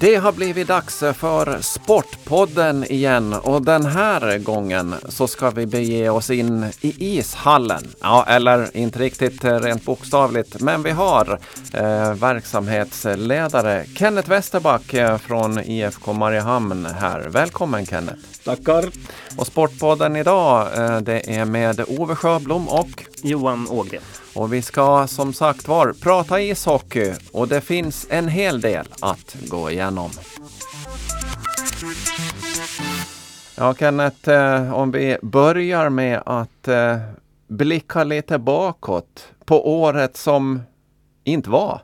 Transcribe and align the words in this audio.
Det 0.00 0.16
har 0.16 0.32
blivit 0.32 0.68
dags 0.68 0.98
för 0.98 1.62
Sportpodden 1.62 2.84
igen 2.84 3.34
och 3.34 3.62
den 3.62 3.86
här 3.86 4.38
gången 4.38 4.94
så 5.08 5.26
ska 5.26 5.50
vi 5.50 5.66
bege 5.66 6.08
oss 6.08 6.30
in 6.30 6.66
i 6.80 7.18
ishallen. 7.18 7.88
Ja, 8.00 8.24
eller 8.28 8.76
inte 8.76 8.98
riktigt 8.98 9.44
rent 9.44 9.84
bokstavligt, 9.84 10.60
men 10.60 10.82
vi 10.82 10.90
har 10.90 11.38
eh, 11.72 12.14
verksamhetsledare 12.14 13.84
Kenneth 13.94 14.28
Westerback 14.28 14.94
eh, 14.94 15.18
från 15.18 15.58
IFK 15.58 16.12
Mariehamn 16.12 16.86
här. 16.86 17.20
Välkommen 17.20 17.86
Kenneth! 17.86 18.44
Tackar! 18.44 18.84
Och 19.36 19.46
Sportpodden 19.46 20.16
idag, 20.16 20.78
eh, 20.78 21.00
det 21.00 21.36
är 21.36 21.44
med 21.44 21.84
Ove 21.88 22.14
Sjöblom 22.14 22.68
och 22.68 23.04
Johan 23.22 23.68
Ågren. 23.68 24.02
Och 24.34 24.52
vi 24.52 24.62
ska 24.62 25.06
som 25.06 25.32
sagt 25.32 25.68
var 25.68 25.92
prata 25.92 26.40
ishockey 26.40 27.14
och 27.32 27.48
det 27.48 27.60
finns 27.60 28.06
en 28.10 28.28
hel 28.28 28.60
del 28.60 28.86
att 29.00 29.36
gå 29.48 29.70
igenom. 29.70 30.10
Ja, 33.56 33.74
Kenneth, 33.74 34.30
eh, 34.30 34.74
om 34.74 34.90
vi 34.90 35.16
börjar 35.22 35.90
med 35.90 36.22
att 36.26 36.68
eh, 36.68 36.98
blicka 37.48 38.04
lite 38.04 38.38
bakåt 38.38 39.32
på 39.44 39.82
året 39.82 40.16
som 40.16 40.62
inte 41.24 41.50
var. 41.50 41.82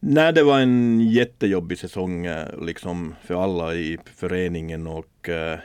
Nej, 0.00 0.32
det 0.32 0.42
var 0.42 0.60
en 0.60 1.00
jättejobbig 1.00 1.78
säsong 1.78 2.26
eh, 2.26 2.46
liksom 2.60 3.14
för 3.24 3.42
alla 3.44 3.74
i 3.74 3.98
föreningen 4.16 4.86
och 4.86 5.28
eh, 5.28 5.58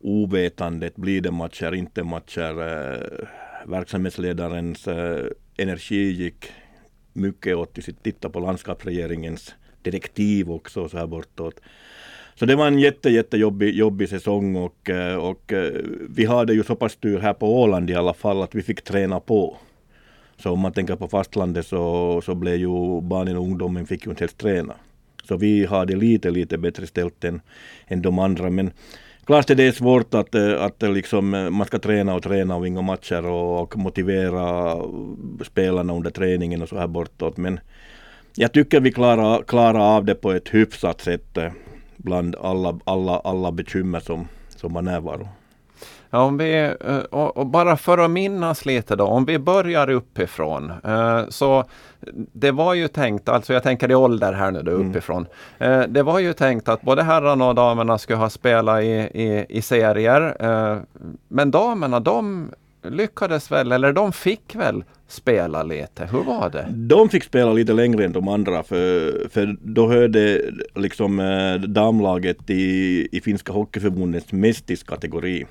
ovetandet, 0.00 0.96
blir 0.96 1.20
det 1.20 1.30
matcher, 1.30 1.74
inte 1.74 2.02
matcher. 2.02 2.60
Eh, 2.60 3.28
verksamhetsledarens 3.66 4.88
eh, 4.88 5.26
energi 5.56 6.10
gick 6.10 6.52
mycket 7.12 7.56
åt 7.56 7.74
till 7.74 7.94
att 7.94 8.02
titta 8.02 8.30
på 8.30 8.40
landskapsregeringens 8.40 9.54
direktiv 9.82 10.50
också 10.50 10.88
så 10.88 10.98
här 10.98 11.06
bortåt. 11.06 11.60
Så 12.34 12.46
det 12.46 12.56
var 12.56 12.66
en 12.66 12.78
jätte, 12.78 13.10
jättejobbig 13.10 13.74
jobbig 13.74 14.08
säsong 14.08 14.56
och, 14.56 14.90
eh, 14.90 15.16
och 15.16 15.52
eh, 15.52 15.72
vi 16.08 16.24
hade 16.24 16.52
ju 16.52 16.64
så 16.64 16.76
pass 16.76 16.96
tur 16.96 17.18
här 17.18 17.34
på 17.34 17.62
Åland 17.62 17.90
i 17.90 17.94
alla 17.94 18.14
fall 18.14 18.42
att 18.42 18.54
vi 18.54 18.62
fick 18.62 18.82
träna 18.82 19.20
på. 19.20 19.56
Så 20.36 20.50
om 20.50 20.60
man 20.60 20.72
tänker 20.72 20.96
på 20.96 21.08
fastlandet 21.08 21.66
så, 21.66 22.20
så 22.24 22.34
blev 22.34 22.56
ju 22.56 23.00
barnen 23.00 23.36
och 23.36 23.42
ungdomen 23.42 23.86
fick 23.86 24.06
ju 24.06 24.10
inte 24.10 24.22
helst 24.22 24.38
träna. 24.38 24.74
Så 25.24 25.36
vi 25.36 25.66
hade 25.66 25.96
lite, 25.96 26.30
lite 26.30 26.58
bättre 26.58 26.86
ställt 26.86 27.24
än, 27.24 27.40
än 27.86 28.02
de 28.02 28.18
andra. 28.18 28.50
Men 28.50 28.70
klart 29.26 29.46
det 29.46 29.66
är 29.66 29.72
svårt 29.72 30.14
att, 30.14 30.34
eh, 30.34 30.62
att 30.62 30.82
eh, 30.82 30.92
liksom, 30.92 31.34
eh, 31.34 31.50
man 31.50 31.66
ska 31.66 31.78
träna 31.78 32.14
och 32.14 32.22
träna 32.22 32.56
och 32.56 32.66
inga 32.66 32.82
matcher 32.82 33.26
och, 33.26 33.62
och 33.62 33.76
motivera 33.76 34.76
spelarna 35.44 35.92
under 35.92 36.10
träningen 36.10 36.62
och 36.62 36.68
så 36.68 36.78
här 36.78 36.86
bortåt. 36.86 37.36
Men 37.36 37.60
jag 38.34 38.52
tycker 38.52 38.80
vi 38.80 38.92
klarar, 38.92 39.42
klarar 39.42 39.96
av 39.96 40.04
det 40.04 40.14
på 40.14 40.32
ett 40.32 40.48
hyfsat 40.48 41.00
sätt 41.00 41.38
bland 41.96 42.36
alla, 42.36 42.80
alla, 42.84 43.18
alla 43.18 43.52
bekymmer 43.52 44.00
som, 44.00 44.28
som 44.56 44.72
var 44.72 44.82
närvaro. 44.82 45.28
Ja, 46.12 46.22
om 46.22 46.38
vi, 46.38 46.74
eh, 46.80 46.98
och 47.16 47.46
bara 47.46 47.76
för 47.76 47.98
att 47.98 48.10
minnas 48.10 48.66
lite 48.66 48.96
då, 48.96 49.04
om 49.04 49.24
vi 49.24 49.38
börjar 49.38 49.90
uppifrån. 49.90 50.72
Eh, 50.84 51.22
så 51.28 51.64
det 52.32 52.50
var 52.50 52.74
ju 52.74 52.88
tänkt, 52.88 53.28
alltså 53.28 53.52
jag 53.52 53.62
tänker 53.62 53.90
i 53.90 53.94
ålder 53.94 54.32
här 54.32 54.50
nu 54.50 54.62
då 54.62 54.70
mm. 54.70 54.90
uppifrån. 54.90 55.26
Mm. 55.58 55.92
Det 55.92 56.02
var 56.02 56.18
ju 56.18 56.32
tänkt 56.32 56.68
att 56.68 56.82
både 56.82 57.02
herrarna 57.02 57.48
och 57.48 57.54
damerna 57.54 57.98
skulle 57.98 58.18
ha 58.18 58.30
spelat 58.30 58.82
i, 58.82 58.86
i, 58.86 59.46
i 59.48 59.62
serier. 59.62 60.34
Men 61.28 61.50
damerna 61.50 62.00
de 62.00 62.50
lyckades 62.82 63.52
väl, 63.52 63.72
eller 63.72 63.92
de 63.92 64.12
fick 64.12 64.54
väl 64.54 64.84
spela 65.08 65.62
lite. 65.62 66.08
Hur 66.12 66.22
var 66.22 66.50
det? 66.50 66.66
De 66.70 67.08
fick 67.08 67.24
spela 67.24 67.52
lite 67.52 67.72
längre 67.72 68.04
än 68.04 68.12
de 68.12 68.28
andra 68.28 68.62
för, 68.62 69.28
för 69.28 69.56
då 69.62 69.88
hörde 69.88 70.42
liksom 70.74 71.16
damlaget 71.68 72.50
i, 72.50 73.08
i 73.12 73.20
finska 73.20 73.52
hockeyförbundets 73.52 74.32
mästiskategori. 74.32 75.46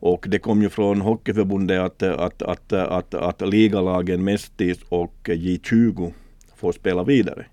Och 0.00 0.26
det 0.28 0.38
kom 0.38 0.62
ju 0.62 0.68
från 0.68 1.00
Hockeyförbundet 1.00 1.80
att, 1.80 2.02
att, 2.02 2.42
att, 2.42 2.72
att, 2.72 3.14
att 3.14 3.48
ligalagen 3.48 4.24
Mestis 4.24 4.78
och 4.88 5.14
J20 5.24 6.12
får 6.56 6.72
spela 6.72 7.04
vidare. 7.04 7.46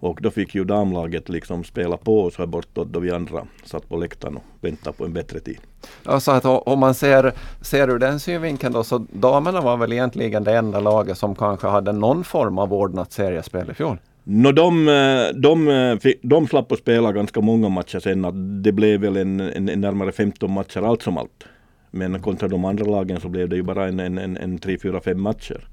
Och 0.00 0.18
då 0.22 0.30
fick 0.30 0.54
ju 0.54 0.64
damlaget 0.64 1.28
liksom 1.28 1.64
spela 1.64 1.96
på 1.96 2.24
oss 2.24 2.38
här 2.38 2.46
bortåt 2.46 2.88
då 2.88 3.00
vi 3.00 3.10
andra 3.10 3.46
satt 3.64 3.88
på 3.88 3.96
läktaren 3.96 4.36
och 4.36 4.42
väntade 4.60 4.96
på 4.96 5.04
en 5.04 5.12
bättre 5.12 5.40
tid. 5.40 5.58
Alltså 6.04 6.30
att 6.30 6.44
om 6.44 6.78
man 6.78 6.94
ser, 6.94 7.32
ser 7.60 7.90
ur 7.90 7.98
den 7.98 8.20
synvinkeln 8.20 8.72
då 8.72 8.84
så 8.84 8.98
damerna 8.98 9.60
var 9.60 9.76
väl 9.76 9.92
egentligen 9.92 10.44
det 10.44 10.56
enda 10.56 10.80
laget 10.80 11.18
som 11.18 11.34
kanske 11.34 11.66
hade 11.66 11.92
någon 11.92 12.24
form 12.24 12.58
av 12.58 12.72
ordnat 12.72 13.12
seriespel 13.12 13.70
i 13.70 13.74
fjol? 13.74 13.98
No, 14.24 14.52
de, 14.52 14.86
de, 15.34 15.98
de 16.22 16.46
slapp 16.46 16.72
att 16.72 16.78
spela 16.78 17.12
ganska 17.12 17.40
många 17.40 17.68
matcher 17.68 18.00
sen. 18.00 18.24
Att 18.24 18.64
det 18.64 18.72
blev 18.72 19.00
väl 19.00 19.16
en, 19.16 19.40
en, 19.40 19.68
en 19.68 19.80
närmare 19.80 20.12
15 20.12 20.52
matcher 20.52 20.82
allt 20.82 21.02
som 21.02 21.18
allt. 21.18 21.44
Men 21.90 22.22
kontra 22.22 22.48
de 22.48 22.64
andra 22.64 22.84
lagen 22.84 23.20
så 23.20 23.28
blev 23.28 23.48
det 23.48 23.56
ju 23.56 23.62
bara 23.62 23.88
en, 23.88 24.00
en, 24.00 24.18
en, 24.18 24.36
en 24.36 24.58
3, 24.58 24.78
4, 24.78 25.00
5 25.00 25.20
matcher. 25.20 25.68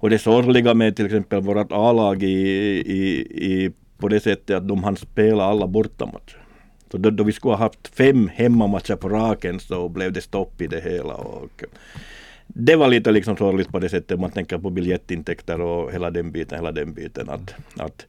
Och 0.00 0.10
det 0.10 0.18
sorgliga 0.18 0.74
med 0.74 0.96
till 0.96 1.06
exempel 1.06 1.40
vårt 1.40 1.72
A-lag 1.72 2.22
i, 2.22 2.28
i, 2.86 3.20
i, 3.30 3.70
på 3.98 4.08
det 4.08 4.20
sättet 4.20 4.56
att 4.56 4.68
de 4.68 4.84
hann 4.84 4.96
spela 4.96 5.44
alla 5.44 5.66
bortamatcher. 5.66 6.38
Så 6.90 6.98
då, 6.98 7.10
då 7.10 7.24
vi 7.24 7.32
skulle 7.32 7.54
ha 7.54 7.64
haft 7.64 7.88
fem 7.88 8.30
hemmamatcher 8.34 8.96
på 8.96 9.08
raken 9.08 9.60
så 9.60 9.88
blev 9.88 10.12
det 10.12 10.20
stopp 10.20 10.60
i 10.60 10.66
det 10.66 10.80
hela. 10.80 11.14
Och 11.14 11.64
det 12.54 12.76
var 12.76 12.88
lite 12.88 13.10
liksom 13.10 13.36
sorgligt 13.36 13.68
på 13.68 13.78
det 13.78 13.88
sättet 13.88 14.14
om 14.14 14.20
man 14.20 14.30
tänker 14.30 14.58
på 14.58 14.70
biljettintäkter 14.70 15.60
och 15.60 15.92
hela 15.92 16.10
den 16.10 16.32
biten. 16.32 16.58
Hela 16.58 16.72
den 16.72 16.92
biten 16.92 17.28
att, 17.28 17.54
att 17.76 18.06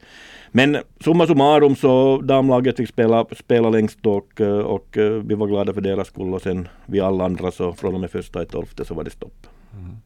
men 0.52 0.78
summa 1.04 1.28
summarum 1.28 1.76
så 1.76 2.22
damlaget 2.22 2.78
fick 2.78 2.90
spela, 2.90 3.26
spela 3.40 3.70
längst 3.70 4.06
och, 4.06 4.42
eh, 4.42 4.60
och 4.60 4.98
eh, 4.98 5.12
vi 5.12 5.36
var 5.36 5.48
glada 5.48 5.74
för 5.74 5.82
deras 5.82 6.08
skull 6.08 6.34
och 6.34 6.42
sen 6.42 6.68
vi 6.86 7.00
alla 7.00 7.26
andra 7.26 7.52
så 7.52 7.74
från 7.74 7.94
och 7.94 8.00
med 8.00 8.12
första 8.12 8.42
i 8.42 8.46
tolfte 8.46 8.86
så 8.86 8.94
var 8.94 9.04
det 9.04 9.10
stopp. 9.10 9.48
Mm. 9.74 9.98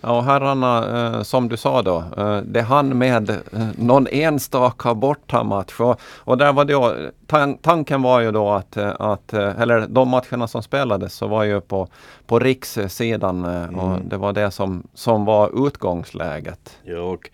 Ja, 0.00 0.16
och 0.16 0.24
herrarna, 0.24 1.06
eh, 1.16 1.22
som 1.22 1.48
du 1.48 1.56
sa 1.56 1.82
då, 1.82 2.04
det 2.44 2.62
hann 2.62 2.98
med 2.98 3.38
någon 3.76 4.06
enstaka 4.06 4.94
bortamatch. 4.94 5.80
Och, 5.80 6.00
och 6.02 6.38
där 6.38 6.52
var 6.52 6.64
det, 6.64 7.56
tanken 7.62 8.02
var 8.02 8.20
ju 8.20 8.32
då 8.32 8.50
att, 8.50 8.76
att, 8.76 9.32
eller 9.32 9.86
de 9.88 10.08
matcherna 10.08 10.48
som 10.48 10.62
spelades 10.62 11.14
så 11.14 11.26
var 11.26 11.44
ju 11.44 11.60
på, 11.60 11.88
på 12.28 12.38
rikssidan 12.38 13.44
mm. 13.44 13.78
och 13.78 14.00
det 14.04 14.16
var 14.16 14.32
det 14.32 14.50
som, 14.50 14.86
som 14.94 15.24
var 15.24 15.66
utgångsläget. 15.66 16.78
Ja, 16.84 17.00
och, 17.00 17.30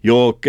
ja, 0.00 0.26
och 0.26 0.46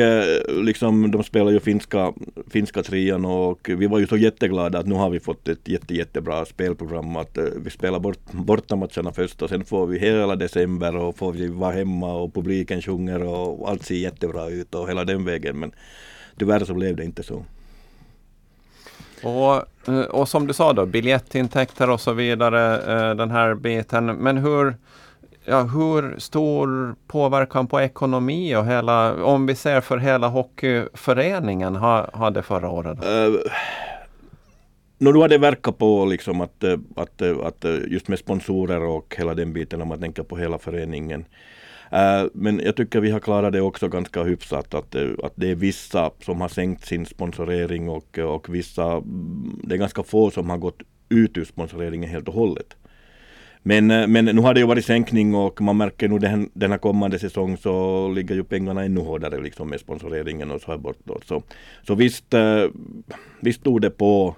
liksom 0.63 1.11
de 1.11 1.23
spelar 1.23 1.51
ju 1.51 1.59
finska, 1.59 2.13
finska 2.49 2.83
trian 2.83 3.25
och 3.25 3.69
vi 3.69 3.87
var 3.87 3.99
ju 3.99 4.07
så 4.07 4.17
jätteglada 4.17 4.79
att 4.79 4.87
nu 4.87 4.95
har 4.95 5.09
vi 5.09 5.19
fått 5.19 5.47
ett 5.47 5.67
jätte, 5.67 5.93
jättebra 5.95 6.45
spelprogram. 6.45 7.15
Att 7.15 7.37
vi 7.55 7.69
spelar 7.69 7.99
bort, 7.99 8.31
bortamatcherna 8.31 9.11
först 9.11 9.41
och 9.41 9.49
sen 9.49 9.65
får 9.65 9.87
vi 9.87 9.99
hela 9.99 10.35
december 10.35 10.95
och 10.95 11.17
får 11.17 11.31
vi 11.31 11.47
vara 11.47 11.71
hemma 11.71 12.13
och 12.13 12.33
publiken 12.33 12.81
sjunger 12.81 13.23
och 13.23 13.69
allt 13.69 13.85
ser 13.85 13.95
jättebra 13.95 14.49
ut 14.49 14.75
och 14.75 14.89
hela 14.89 15.05
den 15.05 15.25
vägen. 15.25 15.59
Men 15.59 15.71
tyvärr 16.37 16.65
så 16.65 16.73
blev 16.73 16.95
det 16.95 17.03
inte 17.03 17.23
så. 17.23 17.45
Och, 19.23 19.55
eh, 19.93 20.01
och 20.01 20.29
som 20.29 20.47
du 20.47 20.53
sa 20.53 20.73
då, 20.73 20.85
biljettintäkter 20.85 21.89
och 21.89 22.01
så 22.01 22.13
vidare, 22.13 22.75
eh, 22.75 23.15
den 23.15 23.31
här 23.31 23.53
biten. 23.53 24.05
Men 24.05 24.37
hur, 24.37 24.75
ja, 25.45 25.61
hur 25.61 26.19
stor 26.19 26.95
påverkan 27.07 27.67
på 27.67 27.81
ekonomi 27.81 28.55
och 28.55 28.65
hela, 28.65 29.23
om 29.23 29.45
vi 29.45 29.55
ser 29.55 29.81
för 29.81 29.97
hela 29.97 30.27
hockeyföreningen 30.27 31.75
hade 32.13 32.43
förra 32.43 32.69
året? 32.69 33.05
Uh, 33.05 33.51
No, 34.97 35.11
du 35.11 35.19
har 35.19 35.27
det 35.27 35.37
verkat 35.37 35.77
på 35.77 36.05
liksom 36.05 36.41
att, 36.41 36.63
att, 36.95 37.21
att 37.21 37.65
just 37.87 38.07
med 38.07 38.19
sponsorer 38.19 38.81
och 38.81 39.15
hela 39.17 39.33
den 39.33 39.53
biten 39.53 39.81
om 39.81 39.87
man 39.87 39.99
tänker 39.99 40.23
på 40.23 40.37
hela 40.37 40.57
föreningen. 40.59 41.25
Uh, 41.93 42.29
men 42.33 42.59
jag 42.59 42.75
tycker 42.75 42.99
vi 42.99 43.11
har 43.11 43.19
klarat 43.19 43.53
det 43.53 43.61
också 43.61 43.87
ganska 43.87 44.23
hyfsat. 44.23 44.73
Att, 44.73 44.95
eh, 44.95 45.09
att 45.23 45.33
det 45.35 45.51
är 45.51 45.55
vissa 45.55 46.11
som 46.25 46.41
har 46.41 46.47
sänkt 46.47 46.85
sin 46.85 47.05
sponsorering 47.05 47.89
och, 47.89 48.19
eh, 48.19 48.25
och 48.25 48.55
vissa, 48.55 48.91
mm, 48.91 49.59
det 49.63 49.75
är 49.75 49.79
ganska 49.79 50.03
få 50.03 50.31
som 50.31 50.49
har 50.49 50.57
gått 50.57 50.81
ut 51.09 51.37
ur 51.37 51.45
sponsoreringen 51.45 52.09
helt 52.09 52.27
och 52.27 52.33
hållet. 52.33 52.75
Men, 53.65 53.87
men 53.87 54.25
nu 54.25 54.41
har 54.41 54.53
det 54.53 54.59
ju 54.59 54.65
varit 54.65 54.85
sänkning 54.85 55.35
och 55.35 55.61
man 55.61 55.77
märker 55.77 56.07
nu 56.09 56.19
den, 56.19 56.49
den 56.53 56.71
här 56.71 56.77
kommande 56.77 57.19
säsong 57.19 57.57
så 57.57 58.07
ligger 58.07 58.35
ju 58.35 58.43
pengarna 58.43 58.83
ännu 58.83 59.01
hårdare 59.01 59.41
liksom 59.41 59.69
med 59.69 59.79
sponsoreringen 59.79 60.51
och 60.51 60.61
så 60.61 60.71
här 60.71 60.77
bortåt. 60.77 61.23
Så, 61.27 61.43
så 61.87 61.95
visst, 61.95 62.33
visst 63.41 63.59
stod 63.59 63.81
det 63.81 63.89
på 63.89 64.35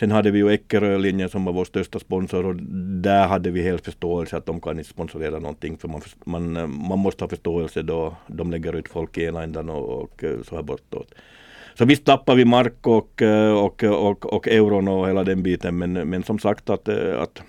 Sen 0.00 0.10
hade 0.10 0.30
vi 0.30 0.38
ju 0.38 0.50
Eckerö-linjen 0.50 1.28
som 1.28 1.44
var 1.44 1.52
vår 1.52 1.64
största 1.64 1.98
sponsor 1.98 2.46
och 2.46 2.54
där 3.02 3.26
hade 3.26 3.50
vi 3.50 3.62
helt 3.62 3.84
förståelse 3.84 4.36
att 4.36 4.46
de 4.46 4.60
kan 4.60 4.78
inte 4.78 4.90
sponsorera 4.90 5.38
någonting 5.38 5.78
för 5.78 5.88
man, 5.88 6.00
man, 6.24 6.52
man 6.88 6.98
måste 6.98 7.24
ha 7.24 7.28
förståelse 7.28 7.82
då 7.82 8.14
de 8.26 8.50
lägger 8.50 8.76
ut 8.76 8.88
folk 8.88 9.18
i 9.18 9.24
ena 9.24 9.42
ändan 9.42 9.70
och, 9.70 10.02
och 10.02 10.24
så 10.48 10.56
här 10.56 10.62
bortåt. 10.62 11.14
Så 11.74 11.84
visst 11.84 12.04
tappar 12.04 12.34
vi 12.34 12.44
mark 12.44 12.86
och, 12.86 13.22
och, 13.64 13.84
och, 13.84 14.34
och 14.34 14.48
euron 14.48 14.88
och 14.88 15.08
hela 15.08 15.24
den 15.24 15.42
biten 15.42 15.78
men, 15.78 15.92
men 15.92 16.22
som 16.22 16.38
sagt 16.38 16.70
att, 16.70 16.88
att 16.88 17.42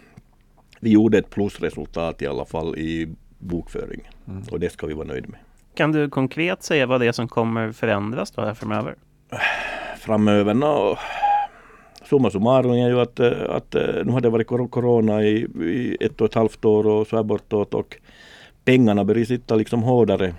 vi 0.80 0.90
gjorde 0.90 1.18
ett 1.18 1.30
plusresultat 1.30 2.22
i 2.22 2.28
alla 2.28 2.46
fall 2.46 2.78
i 2.78 3.16
bokföringen 3.40 4.14
mm. 4.28 4.44
och 4.52 4.60
det 4.60 4.70
ska 4.70 4.88
vi 4.88 4.94
vara 4.94 5.08
nöjda 5.08 5.28
med. 5.30 5.40
Kan 5.74 5.92
du 5.92 6.10
konkret 6.10 6.64
säga 6.64 6.86
vad 6.86 7.02
det 7.02 7.08
är 7.08 7.12
som 7.12 7.28
kommer 7.28 7.72
förändras 7.72 8.32
då 8.32 8.42
här 8.42 8.54
framöver? 8.54 8.96
framöver? 10.00 10.54
No, 10.54 10.98
summa 12.12 12.30
summarum 12.30 12.72
är 12.72 12.90
ju 12.90 13.00
att, 13.00 13.20
eh, 13.20 13.32
att 13.50 13.76
eh, 13.76 14.06
nu 14.06 14.12
har 14.12 14.22
det 14.22 14.30
varit 14.30 14.48
corona 14.48 15.24
i, 15.24 15.48
i 15.62 15.98
ett 16.00 16.22
och 16.22 16.28
ett 16.28 16.34
halvt 16.34 16.66
år 16.66 16.88
och 16.88 17.08
så 17.08 17.16
här 17.16 17.24
bortåt 17.24 17.74
och 17.74 17.98
pengarna 18.66 19.06
börjar 19.06 19.26
sitta 19.26 19.56
liksom 19.56 19.84
hårdare, 19.84 20.36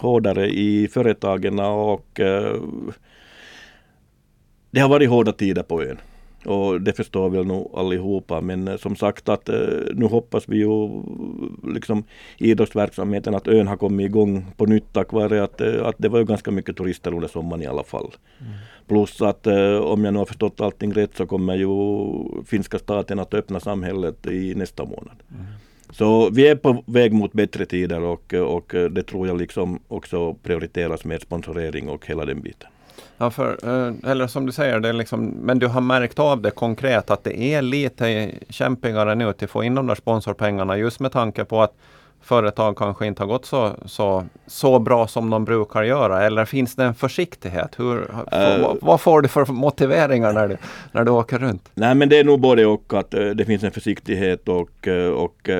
hårdare 0.00 0.46
i 0.46 0.88
företagen 0.88 1.58
och 1.60 2.20
eh, 2.20 2.56
det 4.70 4.80
har 4.80 4.88
varit 4.88 5.10
hårda 5.10 5.32
tider 5.32 5.62
på 5.62 5.82
ön. 5.82 5.98
Och 6.46 6.80
det 6.80 6.92
förstår 6.92 7.30
väl 7.30 7.46
nog 7.46 7.70
allihopa. 7.74 8.40
Men 8.40 8.68
eh, 8.68 8.76
som 8.76 8.96
sagt 8.96 9.28
att 9.28 9.48
eh, 9.48 9.56
nu 9.94 10.06
hoppas 10.06 10.48
vi 10.48 10.56
ju 10.56 11.02
liksom 11.74 12.04
idrottsverksamheten 12.38 13.34
att 13.34 13.48
ön 13.48 13.66
har 13.66 13.76
kommit 13.76 14.04
igång 14.04 14.46
på 14.56 14.66
nytt 14.66 14.92
tack 14.92 15.12
vare 15.12 15.42
att, 15.42 15.60
eh, 15.60 15.86
att 15.86 15.94
det 15.98 16.08
var 16.08 16.18
ju 16.18 16.24
ganska 16.24 16.50
mycket 16.50 16.76
turister 16.76 17.14
under 17.14 17.28
sommaren 17.28 17.62
i 17.62 17.66
alla 17.66 17.84
fall. 17.84 18.10
Mm. 18.40 18.52
Plus 18.88 19.22
att 19.22 19.46
om 19.82 20.04
jag 20.04 20.12
nu 20.12 20.18
har 20.18 20.26
förstått 20.26 20.60
allting 20.60 20.92
rätt 20.92 21.16
så 21.16 21.26
kommer 21.26 21.54
ju 21.54 21.68
finska 22.46 22.78
staten 22.78 23.18
att 23.18 23.34
öppna 23.34 23.60
samhället 23.60 24.26
i 24.26 24.54
nästa 24.54 24.84
månad. 24.84 25.16
Mm. 25.30 25.44
Så 25.90 26.30
vi 26.30 26.48
är 26.48 26.56
på 26.56 26.84
väg 26.86 27.12
mot 27.12 27.32
bättre 27.32 27.66
tider 27.66 28.02
och, 28.02 28.34
och 28.34 28.74
det 28.90 29.02
tror 29.02 29.26
jag 29.26 29.38
liksom 29.38 29.80
också 29.88 30.34
prioriteras 30.34 31.04
med 31.04 31.22
sponsorering 31.22 31.88
och 31.88 32.06
hela 32.06 32.24
den 32.24 32.42
biten. 32.42 32.68
Ja, 33.18 33.30
för, 33.30 33.58
eh, 33.62 34.10
eller 34.10 34.26
som 34.26 34.46
du 34.46 34.52
säger, 34.52 34.80
det 34.80 34.88
är 34.88 34.92
liksom, 34.92 35.26
men 35.26 35.58
du 35.58 35.66
har 35.66 35.80
märkt 35.80 36.18
av 36.18 36.42
det 36.42 36.50
konkret 36.50 37.10
att 37.10 37.24
det 37.24 37.40
är 37.40 37.62
lite 37.62 38.30
kämpigare 38.48 39.14
nu 39.14 39.28
att 39.28 39.50
få 39.50 39.64
in 39.64 39.74
de 39.74 39.86
där 39.86 39.94
sponsorpengarna 39.94 40.76
just 40.76 41.00
med 41.00 41.12
tanke 41.12 41.44
på 41.44 41.62
att 41.62 41.74
företag 42.24 42.76
kanske 42.76 43.06
inte 43.06 43.22
har 43.22 43.28
gått 43.28 43.46
så, 43.46 43.72
så, 43.84 44.24
så 44.46 44.78
bra 44.78 45.06
som 45.06 45.30
de 45.30 45.44
brukar 45.44 45.82
göra? 45.82 46.22
Eller 46.22 46.44
finns 46.44 46.76
det 46.76 46.84
en 46.84 46.94
försiktighet? 46.94 47.78
Hur, 47.78 47.96
uh, 47.96 48.18
vad, 48.32 48.78
vad, 48.80 49.00
får 49.00 49.22
du 49.22 49.28
för 49.28 49.52
motiveringar 49.52 50.32
när 50.32 50.48
du, 50.48 50.56
när 50.92 51.04
du 51.04 51.10
åker 51.10 51.38
runt? 51.38 51.70
Nej 51.74 51.94
men 51.94 52.08
det 52.08 52.18
är 52.18 52.24
nog 52.24 52.40
både 52.40 52.66
och 52.66 52.92
att 52.94 53.14
uh, 53.14 53.30
det 53.30 53.44
finns 53.44 53.62
en 53.62 53.72
försiktighet 53.72 54.48
och, 54.48 54.88
och 55.16 55.50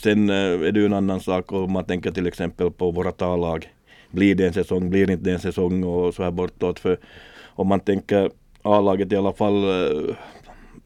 sen 0.00 0.30
är 0.30 0.72
det 0.72 0.80
ju 0.80 0.86
en 0.86 0.92
annan 0.92 1.20
sak 1.20 1.52
om 1.52 1.72
man 1.72 1.84
tänker 1.84 2.10
till 2.10 2.26
exempel 2.26 2.70
på 2.70 2.90
våra 2.90 3.12
tallag 3.12 3.68
blir 4.10 4.34
det 4.34 4.46
en 4.46 4.52
säsong, 4.52 4.90
blir 4.90 5.06
det 5.06 5.12
inte 5.12 5.32
en 5.32 5.40
säsong 5.40 5.84
och 5.84 6.14
så 6.14 6.22
här 6.22 6.30
bortåt. 6.30 6.78
För 6.78 6.98
om 7.44 7.66
man 7.68 7.80
tänker 7.80 8.30
A-laget 8.62 9.12
i 9.12 9.16
alla 9.16 9.32
fall 9.32 9.64
eh, 9.64 10.14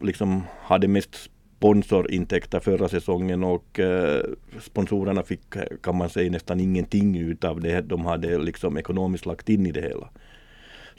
liksom 0.01 0.43
hade 0.63 0.89
mest 0.89 1.31
sponsorintäkter 1.57 2.61
förra 2.61 2.89
säsongen 2.89 3.45
och 3.45 3.81
eh, 3.81 4.25
sponsorerna 4.61 5.23
fick 5.23 5.41
kan 5.83 5.97
man 5.97 6.11
säga 6.11 6.31
nästan 6.31 6.61
ingenting 6.61 7.17
utav 7.17 7.61
det 7.61 7.81
de 7.81 8.05
hade 8.05 8.39
liksom 8.39 8.79
ekonomiskt 8.79 9.27
lagt 9.27 9.49
in 9.49 9.67
i 9.67 9.73
det 9.73 9.81
hela. 9.81 10.09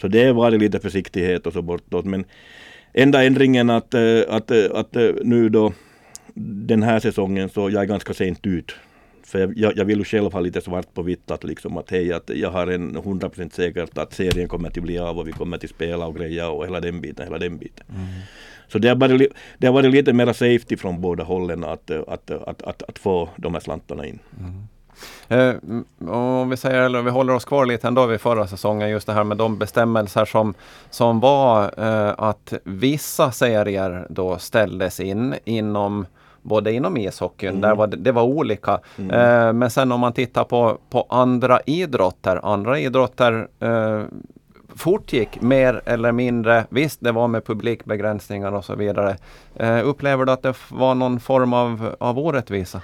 Så 0.01 0.07
det 0.07 0.31
var 0.31 0.51
det 0.51 0.57
lite 0.57 0.79
försiktighet 0.79 1.47
och 1.47 1.53
så 1.53 1.61
bortåt. 1.61 2.05
Men 2.05 2.25
enda 2.93 3.23
ändringen 3.23 3.69
att, 3.69 3.93
eh, 3.93 4.21
att, 4.27 4.51
att 4.51 4.95
nu 5.23 5.49
då 5.49 5.73
den 6.35 6.83
här 6.83 6.99
säsongen 6.99 7.49
så 7.49 7.69
jag 7.69 7.81
är 7.81 7.87
ganska 7.87 8.13
sent 8.13 8.47
ut 8.47 8.75
för 9.23 9.53
jag, 9.55 9.77
jag 9.77 9.85
vill 9.85 9.99
ju 9.99 10.05
själv 10.05 10.33
ha 10.33 10.39
lite 10.39 10.61
svart 10.61 10.93
på 10.93 11.01
vitt 11.01 11.31
att 11.31 11.43
liksom 11.43 11.77
att 11.77 11.89
hej, 11.91 12.13
att 12.13 12.29
jag 12.29 12.51
har 12.51 12.67
en 12.67 12.97
100% 12.97 13.49
säkert 13.49 13.97
att 13.97 14.13
serien 14.13 14.47
kommer 14.47 14.67
att 14.67 14.73
bli 14.73 14.99
av 14.99 15.19
och 15.19 15.27
vi 15.27 15.31
kommer 15.31 15.57
att 15.57 15.69
spela 15.69 16.07
och 16.07 16.15
greja 16.15 16.49
och 16.49 16.65
hela 16.65 16.79
den 16.79 17.01
biten, 17.01 17.25
hela 17.25 17.37
den 17.37 17.57
biten. 17.57 17.85
Mm. 17.89 18.05
Så 18.67 18.79
det 18.79 18.87
har, 18.87 18.95
varit, 18.95 19.33
det 19.57 19.67
har 19.67 19.73
varit 19.73 19.91
lite 19.91 20.13
mera 20.13 20.33
safety 20.33 20.77
från 20.77 21.01
båda 21.01 21.23
hållen 21.23 21.63
att, 21.63 21.91
att, 21.91 22.31
att, 22.31 22.61
att, 22.61 22.83
att 22.83 22.99
få 22.99 23.29
de 23.35 23.53
här 23.53 23.61
slantarna 23.61 24.05
in. 24.05 24.19
Mm. 24.39 24.67
Eh, 25.27 25.55
om 26.09 26.49
vi 26.49 26.57
säger, 26.57 26.81
eller 26.81 27.01
vi 27.01 27.09
håller 27.09 27.33
oss 27.33 27.45
kvar 27.45 27.65
lite 27.65 27.87
ändå 27.87 28.05
vid 28.05 28.21
förra 28.21 28.47
säsongen, 28.47 28.89
just 28.89 29.07
det 29.07 29.13
här 29.13 29.23
med 29.23 29.37
de 29.37 29.57
bestämmelser 29.57 30.25
som, 30.25 30.53
som 30.89 31.19
var 31.19 31.73
eh, 31.77 32.13
att 32.17 32.53
vissa 32.63 33.31
serier 33.31 34.07
då 34.09 34.37
ställdes 34.37 34.99
in 34.99 35.35
inom 35.45 36.05
både 36.41 36.73
inom 36.73 36.97
ishockeyn, 36.97 37.49
mm. 37.49 37.61
där 37.61 37.75
var 37.75 37.87
det, 37.87 37.97
det 37.97 38.11
var 38.11 38.23
olika. 38.23 38.79
Mm. 38.97 39.11
Eh, 39.11 39.53
men 39.53 39.69
sen 39.69 39.91
om 39.91 39.99
man 39.99 40.13
tittar 40.13 40.43
på, 40.43 40.77
på 40.89 41.05
andra 41.09 41.59
idrotter, 41.65 42.39
andra 42.43 42.79
idrotter 42.79 43.47
eh, 43.59 44.03
fortgick 44.75 45.41
mer 45.41 45.81
eller 45.85 46.11
mindre. 46.11 46.65
Visst, 46.69 47.01
det 47.01 47.11
var 47.11 47.27
med 47.27 47.45
publikbegränsningar 47.45 48.51
och 48.51 48.65
så 48.65 48.75
vidare. 48.75 49.17
Eh, 49.55 49.87
upplever 49.87 50.25
du 50.25 50.31
att 50.31 50.43
det 50.43 50.53
var 50.69 50.95
någon 50.95 51.19
form 51.19 51.53
av, 51.53 51.95
av 51.99 52.19
orättvisa? 52.19 52.81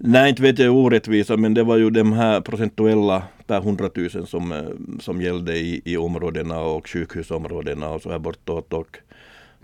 Nej, 0.00 0.30
inte 0.30 0.42
vet 0.42 0.58
jag 0.58 0.74
orättvisa, 0.74 1.36
men 1.36 1.54
det 1.54 1.62
var 1.62 1.76
ju 1.76 1.90
de 1.90 2.12
här 2.12 2.40
procentuella 2.40 3.22
per 3.46 3.56
100 3.56 3.90
000 3.94 4.26
som, 4.26 4.52
eh, 4.52 4.58
som 5.00 5.22
gällde 5.22 5.56
i, 5.56 5.82
i 5.84 5.96
områdena 5.96 6.60
och 6.60 6.88
sjukhusområdena 6.88 7.90
och 7.90 8.02
så 8.02 8.10
här 8.10 8.18
bortåt. 8.18 8.72
Och 8.72 8.98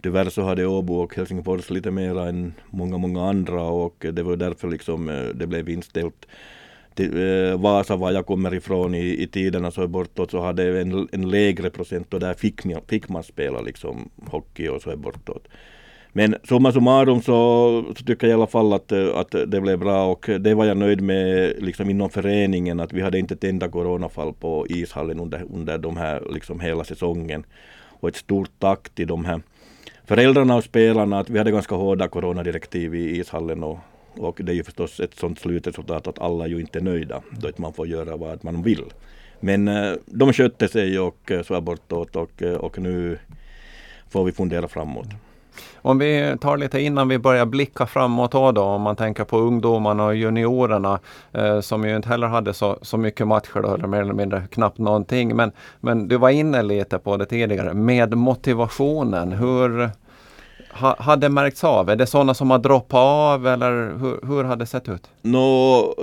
Tyvärr 0.05 0.31
så 0.31 0.43
hade 0.43 0.67
Åbo 0.67 0.95
och 0.95 1.15
Helsingfors 1.17 1.71
lite 1.71 1.91
mera 1.91 2.29
än 2.29 2.55
många, 2.71 2.99
många 2.99 3.29
andra 3.29 3.63
och 3.63 4.07
det 4.13 4.23
var 4.23 4.37
därför 4.37 4.69
liksom 4.69 5.09
eh, 5.09 5.25
det 5.35 5.47
blev 5.47 5.69
inställt. 5.69 6.27
Till, 6.95 7.17
eh, 7.17 7.61
Vasa, 7.61 7.97
var 7.97 8.13
jag 8.13 8.27
kommer 8.27 8.55
ifrån 8.55 8.95
i, 8.95 9.23
i 9.23 9.27
tiderna 9.27 9.71
så 9.71 9.89
bortåt, 9.89 10.31
så 10.31 10.41
hade 10.41 10.81
en, 10.81 11.09
en 11.13 11.31
lägre 11.31 11.71
procent 11.71 12.15
och 12.15 12.21
där 12.21 12.35
fick 12.35 12.65
man, 12.65 12.81
fick 12.89 13.09
man 13.09 13.23
spela 13.23 13.61
liksom 13.61 14.11
hockey 14.27 14.69
och 14.69 14.83
så 14.83 14.91
är 14.91 14.97
bortåt. 14.97 15.49
Men 16.13 16.37
summa 16.49 16.73
summarum 16.73 17.23
så, 17.23 17.85
så 17.97 18.05
tycker 18.05 18.27
jag 18.27 18.31
i 18.31 18.35
alla 18.35 18.47
fall 18.47 18.73
att, 18.73 18.93
eh, 18.93 19.17
att 19.17 19.31
det 19.47 19.61
blev 19.61 19.79
bra 19.79 20.07
och 20.07 20.31
det 20.41 20.55
var 20.55 20.65
jag 20.65 20.77
nöjd 20.77 21.01
med 21.01 21.55
liksom 21.59 21.91
inom 21.91 22.11
föreningen 22.11 22.81
att 22.81 22.93
vi 22.93 23.01
hade 23.01 23.19
inte 23.19 23.35
ett 23.35 23.45
enda 23.45 23.69
coronafall 23.69 24.33
på 24.33 24.67
ishallen 24.69 25.21
under, 25.21 25.45
under 25.55 25.79
de 25.79 25.97
här 25.97 26.23
liksom 26.33 26.61
hela 26.61 26.85
säsongen. 26.85 27.45
Och 28.01 28.09
ett 28.09 28.17
stort 28.17 28.51
tack 28.59 28.91
till 28.95 29.07
de 29.07 29.25
här 29.25 29.41
föräldrarna 30.05 30.57
och 30.57 30.65
spelarna 30.65 31.19
att 31.19 31.31
vi 31.31 31.39
hade 31.39 31.51
ganska 31.51 31.75
hårda 31.75 32.09
coronadirektiv 32.09 32.95
i 32.95 33.19
ishallen 33.19 33.63
och, 33.63 33.79
och 34.19 34.41
det 34.43 34.53
är 34.53 34.57
ju 34.57 34.65
förstås 34.65 35.01
ett 35.01 35.15
sådant 35.15 35.39
slutresultat 35.39 36.07
att 36.07 36.19
alla 36.19 36.47
ju 36.47 36.61
inte 36.61 36.79
är 36.79 36.83
nöjda 36.83 37.23
då 37.31 37.49
att 37.49 37.59
man 37.59 37.73
får 37.73 37.87
göra 37.87 38.17
vad 38.17 38.45
man 38.45 38.63
vill. 38.63 38.85
Men 39.41 39.69
eh, 39.69 39.93
de 40.07 40.33
skötte 40.33 40.69
sig 40.69 40.99
och 40.99 41.31
eh, 41.31 41.43
så 41.43 41.55
här 41.55 41.61
bortåt 41.61 42.17
och, 42.17 42.43
eh, 42.43 42.55
och 42.55 42.79
nu 42.79 43.19
får 44.11 44.25
vi 44.25 44.33
fundera 44.33 44.69
framåt. 44.69 45.09
Om 45.77 45.99
vi 45.99 46.37
tar 46.41 46.57
lite 46.57 46.81
innan 46.81 47.09
vi 47.09 47.19
börjar 47.19 47.47
blicka 47.47 47.87
framåt 47.87 48.33
då, 48.33 48.53
då 48.53 48.63
om 48.63 48.83
man 48.83 48.97
tänker 48.97 49.25
på 49.25 49.39
ungdomarna 49.39 50.05
och 50.05 50.17
juniorerna 50.17 51.01
eh, 51.33 51.61
som 51.61 51.85
ju 51.85 51.97
inte 51.97 52.09
heller 52.09 52.27
hade 52.27 52.55
så, 52.55 52.79
så 52.83 52.97
mycket 52.97 53.27
matcher 53.27 53.63
då, 53.63 53.75
eller 53.75 53.87
mer 53.87 54.01
eller 54.01 54.15
mindre 54.15 54.43
knappt 54.51 54.79
någonting. 54.79 55.37
Men, 55.37 55.53
men 55.81 56.09
du 56.09 56.17
var 56.17 56.31
inne 56.31 56.63
lite 56.63 56.99
på 56.99 57.17
det 57.17 57.27
tidigare 57.27 57.75
med 57.75 58.17
motivationen. 58.17 59.33
Hur 59.33 59.91
ha, 60.71 60.97
har 60.99 61.17
det 61.17 61.29
märkts 61.29 61.65
av? 61.65 61.91
Är 61.91 61.97
det 61.97 62.07
sådana 62.07 62.35
som 62.35 62.51
har 62.51 62.59
droppat 62.59 62.99
av 62.99 63.47
eller 63.47 63.99
hur, 63.99 64.27
hur 64.27 64.45
har 64.45 64.57
det 64.57 64.67
sett 64.67 64.89
ut? 64.89 65.11
No, 65.23 65.95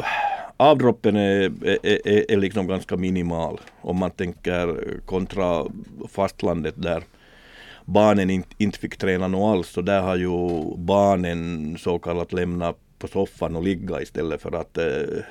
avdroppen 0.58 1.16
är, 1.16 1.52
är, 1.64 2.08
är, 2.08 2.32
är 2.32 2.38
liksom 2.38 2.68
ganska 2.68 2.98
minimal 2.98 3.60
om 3.82 3.98
man 3.98 4.12
tänker 4.12 4.84
kontra 5.06 5.66
fastlandet 6.10 6.74
där 6.78 7.04
barnen 7.94 8.30
inte, 8.30 8.56
inte 8.58 8.80
fick 8.80 8.98
träna 8.98 9.28
något 9.28 9.58
alls. 9.58 9.70
Så 9.70 9.82
där 9.82 10.02
har 10.02 10.16
ju 10.16 10.30
barnen 10.78 11.78
så 11.80 12.00
kallat 12.00 12.34
lämnat 12.34 12.78
på 13.00 13.08
soffan 13.08 13.56
och 13.56 13.64
ligga 13.64 14.02
istället 14.02 14.42
för 14.42 14.56
att 14.56 14.78
eh, 14.78 15.24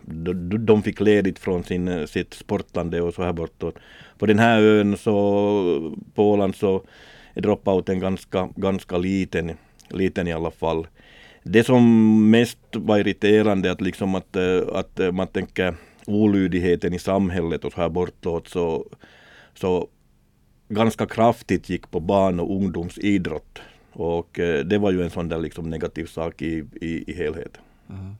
de, 0.00 0.66
de 0.66 0.82
fick 0.82 1.00
ledigt 1.00 1.38
från 1.38 1.64
sin, 1.64 1.88
eh, 1.88 2.06
sitt 2.06 2.34
sportande 2.34 3.00
och 3.00 3.14
så 3.14 3.22
här 3.22 3.32
bortåt. 3.32 3.74
På 4.18 4.26
den 4.26 4.38
här 4.38 4.62
ön 4.62 4.96
så, 4.96 5.94
på 6.14 6.30
Åland 6.30 6.56
så 6.56 6.82
är 7.34 7.40
dropouten 7.40 8.00
ganska, 8.00 8.48
ganska 8.56 8.98
liten, 8.98 9.52
liten 9.90 10.28
i 10.28 10.32
alla 10.32 10.50
fall. 10.50 10.86
Det 11.42 11.64
som 11.64 12.30
mest 12.30 12.58
var 12.72 12.98
irriterande 12.98 13.70
att 13.70 13.80
liksom 13.80 14.14
att, 14.14 14.36
eh, 14.36 14.60
att 14.72 15.00
eh, 15.00 15.12
man 15.12 15.26
tänker 15.26 15.74
olydigheten 16.06 16.94
i 16.94 16.98
samhället 16.98 17.64
och 17.64 17.72
så 17.72 17.80
här 17.80 17.88
bortåt 17.88 18.48
så, 18.48 18.86
så 19.54 19.88
ganska 20.68 21.06
kraftigt 21.06 21.70
gick 21.70 21.90
på 21.90 22.00
barn 22.00 22.40
och 22.40 22.56
ungdomsidrott. 22.56 23.58
Och 23.92 24.38
eh, 24.38 24.64
det 24.64 24.78
var 24.78 24.90
ju 24.90 25.02
en 25.02 25.10
sån 25.10 25.28
där 25.28 25.38
liksom 25.38 25.70
negativ 25.70 26.06
sak 26.06 26.42
i, 26.42 26.64
i, 26.80 27.10
i 27.12 27.14
helheten. 27.16 27.62
Mm. 27.90 28.16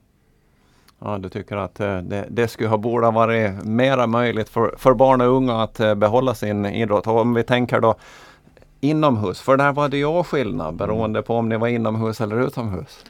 Ja, 0.99 1.19
du 1.19 1.29
tycker 1.29 1.57
att 1.57 1.81
eh, 1.81 1.99
det, 1.99 2.27
det 2.31 2.49
skulle 2.49 2.69
ha 2.69 2.77
borde 2.77 3.11
varit 3.11 3.65
mera 3.65 4.07
möjligt 4.07 4.49
för, 4.49 4.75
för 4.79 4.95
barn 4.95 5.21
och 5.21 5.37
unga 5.37 5.63
att 5.63 5.81
eh, 5.81 5.95
behålla 5.95 6.35
sin 6.35 6.67
idrott. 6.67 7.07
Och 7.07 7.21
om 7.21 7.35
vi 7.35 7.43
tänker 7.43 7.81
då 7.81 7.95
inomhus, 8.81 9.41
för 9.41 9.57
där 9.57 9.73
var 9.73 9.89
det 9.89 9.97
ju 9.97 10.23
skillnad 10.25 10.77
beroende 10.77 11.23
på 11.23 11.35
om 11.35 11.49
ni 11.49 11.57
var 11.57 11.69
inomhus 11.69 12.21
eller 12.21 12.41
utomhus. 12.41 13.05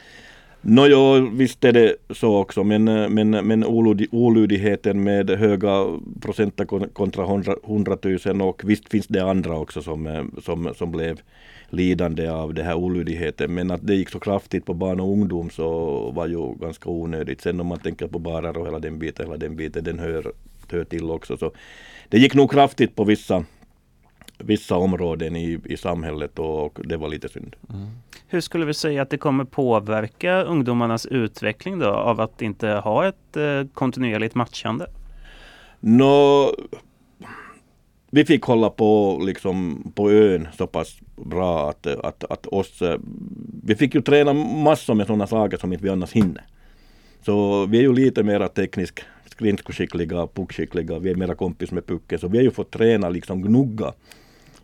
Nåjo, 0.61 1.29
visst 1.33 1.63
är 1.63 1.71
det 1.71 1.95
så 2.09 2.37
också, 2.37 2.63
men, 2.63 2.83
men, 3.13 3.29
men 3.29 3.63
olydigheten 4.11 5.03
med 5.03 5.29
höga 5.29 5.85
procent 6.21 6.61
kontra 6.93 7.23
100 7.23 7.97
000 8.25 8.41
och 8.41 8.61
visst 8.65 8.89
finns 8.89 9.07
det 9.07 9.19
andra 9.19 9.57
också 9.57 9.81
som, 9.81 10.31
som, 10.43 10.73
som 10.77 10.91
blev 10.91 11.19
lidande 11.69 12.29
av 12.29 12.53
den 12.53 12.65
här 12.65 12.75
olydigheten. 12.75 13.53
Men 13.53 13.71
att 13.71 13.87
det 13.87 13.95
gick 13.95 14.09
så 14.09 14.19
kraftigt 14.19 14.65
på 14.65 14.73
barn 14.73 14.99
och 14.99 15.11
ungdom 15.11 15.49
så 15.49 16.11
var 16.11 16.27
ju 16.27 16.55
ganska 16.55 16.89
onödigt. 16.89 17.41
Sen 17.41 17.59
om 17.59 17.67
man 17.67 17.79
tänker 17.79 18.07
på 18.07 18.19
barer 18.19 18.57
och 18.57 18.67
hela 18.67 18.79
den 18.79 18.99
biten, 18.99 19.25
hela 19.25 19.37
den 19.37 19.55
biten, 19.55 19.83
den 19.83 19.99
hör, 19.99 20.31
hör 20.71 20.83
till 20.83 21.09
också. 21.09 21.37
Så 21.37 21.51
det 22.09 22.17
gick 22.17 22.33
nog 22.33 22.51
kraftigt 22.51 22.95
på 22.95 23.03
vissa 23.03 23.45
vissa 24.37 24.75
områden 24.75 25.35
i, 25.35 25.59
i 25.65 25.77
samhället 25.77 26.39
och, 26.39 26.79
det 26.83 26.97
var 26.97 27.09
lite 27.09 27.29
synd. 27.29 27.55
Mm. 27.69 27.87
Hur 28.27 28.41
skulle 28.41 28.65
vi 28.65 28.73
säga 28.73 29.01
att 29.01 29.09
det 29.09 29.17
kommer 29.17 29.43
påverka 29.43 30.43
ungdomarnas 30.43 31.05
utveckling 31.05 31.79
då 31.79 31.87
av 31.87 32.21
att 32.21 32.41
inte 32.41 32.67
ha 32.67 33.07
ett 33.07 33.37
eh, 33.37 33.63
kontinuerligt 33.73 34.35
matchande? 34.35 34.87
Nå, 35.79 36.51
vi 38.11 38.25
fick 38.25 38.43
hålla 38.43 38.69
på 38.69 39.21
liksom 39.25 39.83
på 39.95 40.11
ön 40.11 40.47
så 40.57 40.67
pass 40.67 40.97
bra 41.15 41.69
att, 41.69 41.87
att, 41.87 42.23
att 42.23 42.47
oss, 42.47 42.81
eh, 42.81 42.99
vi 43.63 43.75
fick 43.75 43.95
ju 43.95 44.01
träna 44.01 44.33
massor 44.33 44.93
med 44.93 45.07
sådana 45.07 45.27
saker 45.27 45.57
som 45.57 45.73
inte 45.73 45.83
vi 45.83 45.89
annars 45.89 46.11
hinner. 46.11 46.45
Så 47.25 47.65
vi 47.65 47.77
är 47.77 47.81
ju 47.81 47.93
lite 47.93 48.23
mera 48.23 48.47
tekniskt 48.47 48.99
skridskoskickliga, 49.25 50.27
puckskickliga, 50.27 50.99
vi 50.99 51.09
är 51.09 51.15
mera 51.15 51.35
kompis 51.35 51.71
med 51.71 51.85
pucken. 51.85 52.19
Så 52.19 52.27
vi 52.27 52.37
har 52.37 52.43
ju 52.43 52.51
fått 52.51 52.71
träna, 52.71 53.09
liksom 53.09 53.41
gnugga 53.41 53.93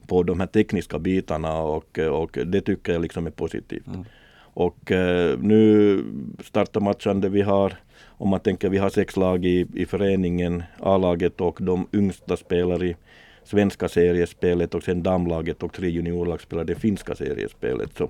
på 0.07 0.23
de 0.23 0.39
här 0.39 0.47
tekniska 0.47 0.99
bitarna 0.99 1.59
och, 1.61 1.99
och 1.99 2.37
det 2.45 2.61
tycker 2.61 2.93
jag 2.93 3.01
liksom 3.01 3.27
är 3.27 3.31
positivt. 3.31 3.87
Mm. 3.87 4.05
Och 4.53 4.91
eh, 4.91 5.39
nu 5.39 6.03
startar 6.43 6.81
matchen 6.81 7.31
vi 7.31 7.41
har, 7.41 7.73
om 8.07 8.29
man 8.29 8.39
tänker 8.39 8.69
vi 8.69 8.77
har 8.77 8.89
sex 8.89 9.17
lag 9.17 9.45
i, 9.45 9.67
i 9.73 9.85
föreningen, 9.85 10.63
A-laget 10.79 11.41
och 11.41 11.57
de 11.61 11.87
yngsta 11.93 12.37
spelar 12.37 12.83
i 12.83 12.95
svenska 13.43 13.89
seriespelet 13.89 14.75
och 14.75 14.83
sen 14.83 15.03
damlaget 15.03 15.63
och 15.63 15.73
tre 15.73 15.89
juniorlag 15.89 16.41
spelar 16.41 16.63
det 16.63 16.75
finska 16.75 17.15
seriespelet. 17.15 17.89
Så 17.97 18.09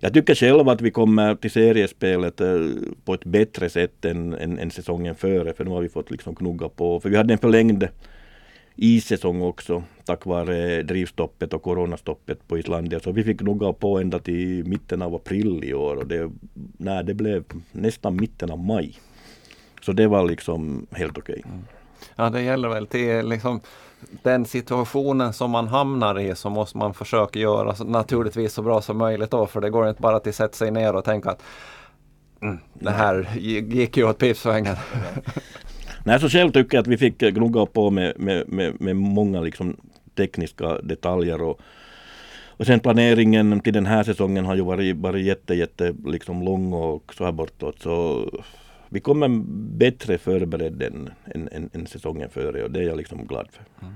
jag 0.00 0.14
tycker 0.14 0.34
själv 0.34 0.68
att 0.68 0.80
vi 0.80 0.90
kommer 0.90 1.34
till 1.34 1.50
seriespelet 1.50 2.40
eh, 2.40 2.56
på 3.04 3.14
ett 3.14 3.24
bättre 3.24 3.70
sätt 3.70 4.04
än, 4.04 4.34
än, 4.34 4.58
än 4.58 4.70
säsongen 4.70 5.14
före, 5.14 5.52
för 5.52 5.64
nu 5.64 5.70
har 5.70 5.80
vi 5.80 5.88
fått 5.88 6.10
liksom 6.10 6.34
knugga 6.34 6.68
på. 6.68 7.00
För 7.00 7.08
vi 7.08 7.16
hade 7.16 7.34
en 7.34 7.38
förlängd 7.38 7.88
issäsong 8.76 9.42
också 9.42 9.82
tack 10.04 10.26
vare 10.26 10.82
drivstoppet 10.82 11.52
och 11.52 11.62
coronastoppet 11.62 12.48
på 12.48 12.58
Islandia. 12.58 13.00
Så 13.00 13.12
vi 13.12 13.24
fick 13.24 13.38
knugga 13.38 13.72
på 13.72 13.98
ända 13.98 14.18
till 14.18 14.64
mitten 14.66 15.02
av 15.02 15.14
april 15.14 15.64
i 15.64 15.74
år 15.74 15.96
och 15.96 16.06
det, 16.06 16.30
nej, 16.76 17.04
det 17.04 17.14
blev 17.14 17.44
nästan 17.72 18.16
mitten 18.16 18.50
av 18.50 18.58
maj. 18.58 18.98
Så 19.82 19.92
det 19.92 20.06
var 20.06 20.24
liksom 20.24 20.86
helt 20.90 21.18
okej. 21.18 21.42
Okay. 21.44 21.52
Mm. 21.52 21.64
Ja 22.16 22.30
det 22.30 22.42
gäller 22.42 22.68
väl 22.68 22.86
till 22.86 23.28
liksom 23.28 23.60
den 24.22 24.44
situationen 24.44 25.32
som 25.32 25.50
man 25.50 25.68
hamnar 25.68 26.20
i 26.20 26.34
så 26.34 26.50
måste 26.50 26.78
man 26.78 26.94
försöka 26.94 27.38
göra 27.38 27.74
så, 27.74 27.84
naturligtvis 27.84 28.52
så 28.52 28.62
bra 28.62 28.82
som 28.82 28.98
möjligt 28.98 29.30
då 29.30 29.46
för 29.46 29.60
det 29.60 29.70
går 29.70 29.88
inte 29.88 30.02
bara 30.02 30.16
att 30.16 30.34
sätta 30.34 30.54
sig 30.54 30.70
ner 30.70 30.96
och 30.96 31.04
tänka 31.04 31.30
att 31.30 31.42
mm, 32.42 32.58
det 32.74 32.90
här 32.90 33.28
gick 33.38 33.96
ju 33.96 34.08
åt 34.08 34.18
pipsvängen. 34.18 34.76
Nej, 36.06 36.20
så 36.20 36.28
själv 36.28 36.52
tycker 36.52 36.76
jag 36.76 36.82
att 36.82 36.86
vi 36.86 36.96
fick 36.96 37.18
gnugga 37.18 37.66
på 37.66 37.90
med, 37.90 38.12
med, 38.16 38.48
med, 38.48 38.80
med 38.80 38.96
många 38.96 39.40
liksom 39.40 39.76
tekniska 40.14 40.78
detaljer 40.82 41.42
och, 41.42 41.60
och 42.46 42.66
sen 42.66 42.80
planeringen 42.80 43.60
till 43.60 43.72
den 43.72 43.86
här 43.86 44.04
säsongen 44.04 44.44
har 44.44 44.54
ju 44.54 44.62
varit, 44.62 44.96
varit 44.96 45.24
jätte, 45.24 45.54
jätte 45.54 45.94
liksom 46.06 46.42
lång 46.42 46.72
och 46.72 47.14
så 47.14 47.24
här 47.24 47.32
bortåt. 47.32 47.82
Så 47.82 48.24
vi 48.88 49.00
kommer 49.00 49.28
bättre 49.78 50.18
förberedda 50.18 50.86
än, 50.86 51.10
än, 51.34 51.48
än, 51.52 51.70
än, 51.72 51.86
säsongen 51.86 52.30
före 52.30 52.64
och 52.64 52.70
det 52.70 52.80
är 52.80 52.84
jag 52.84 52.96
liksom 52.96 53.26
glad 53.26 53.48
för. 53.52 53.86
Mm. 53.86 53.94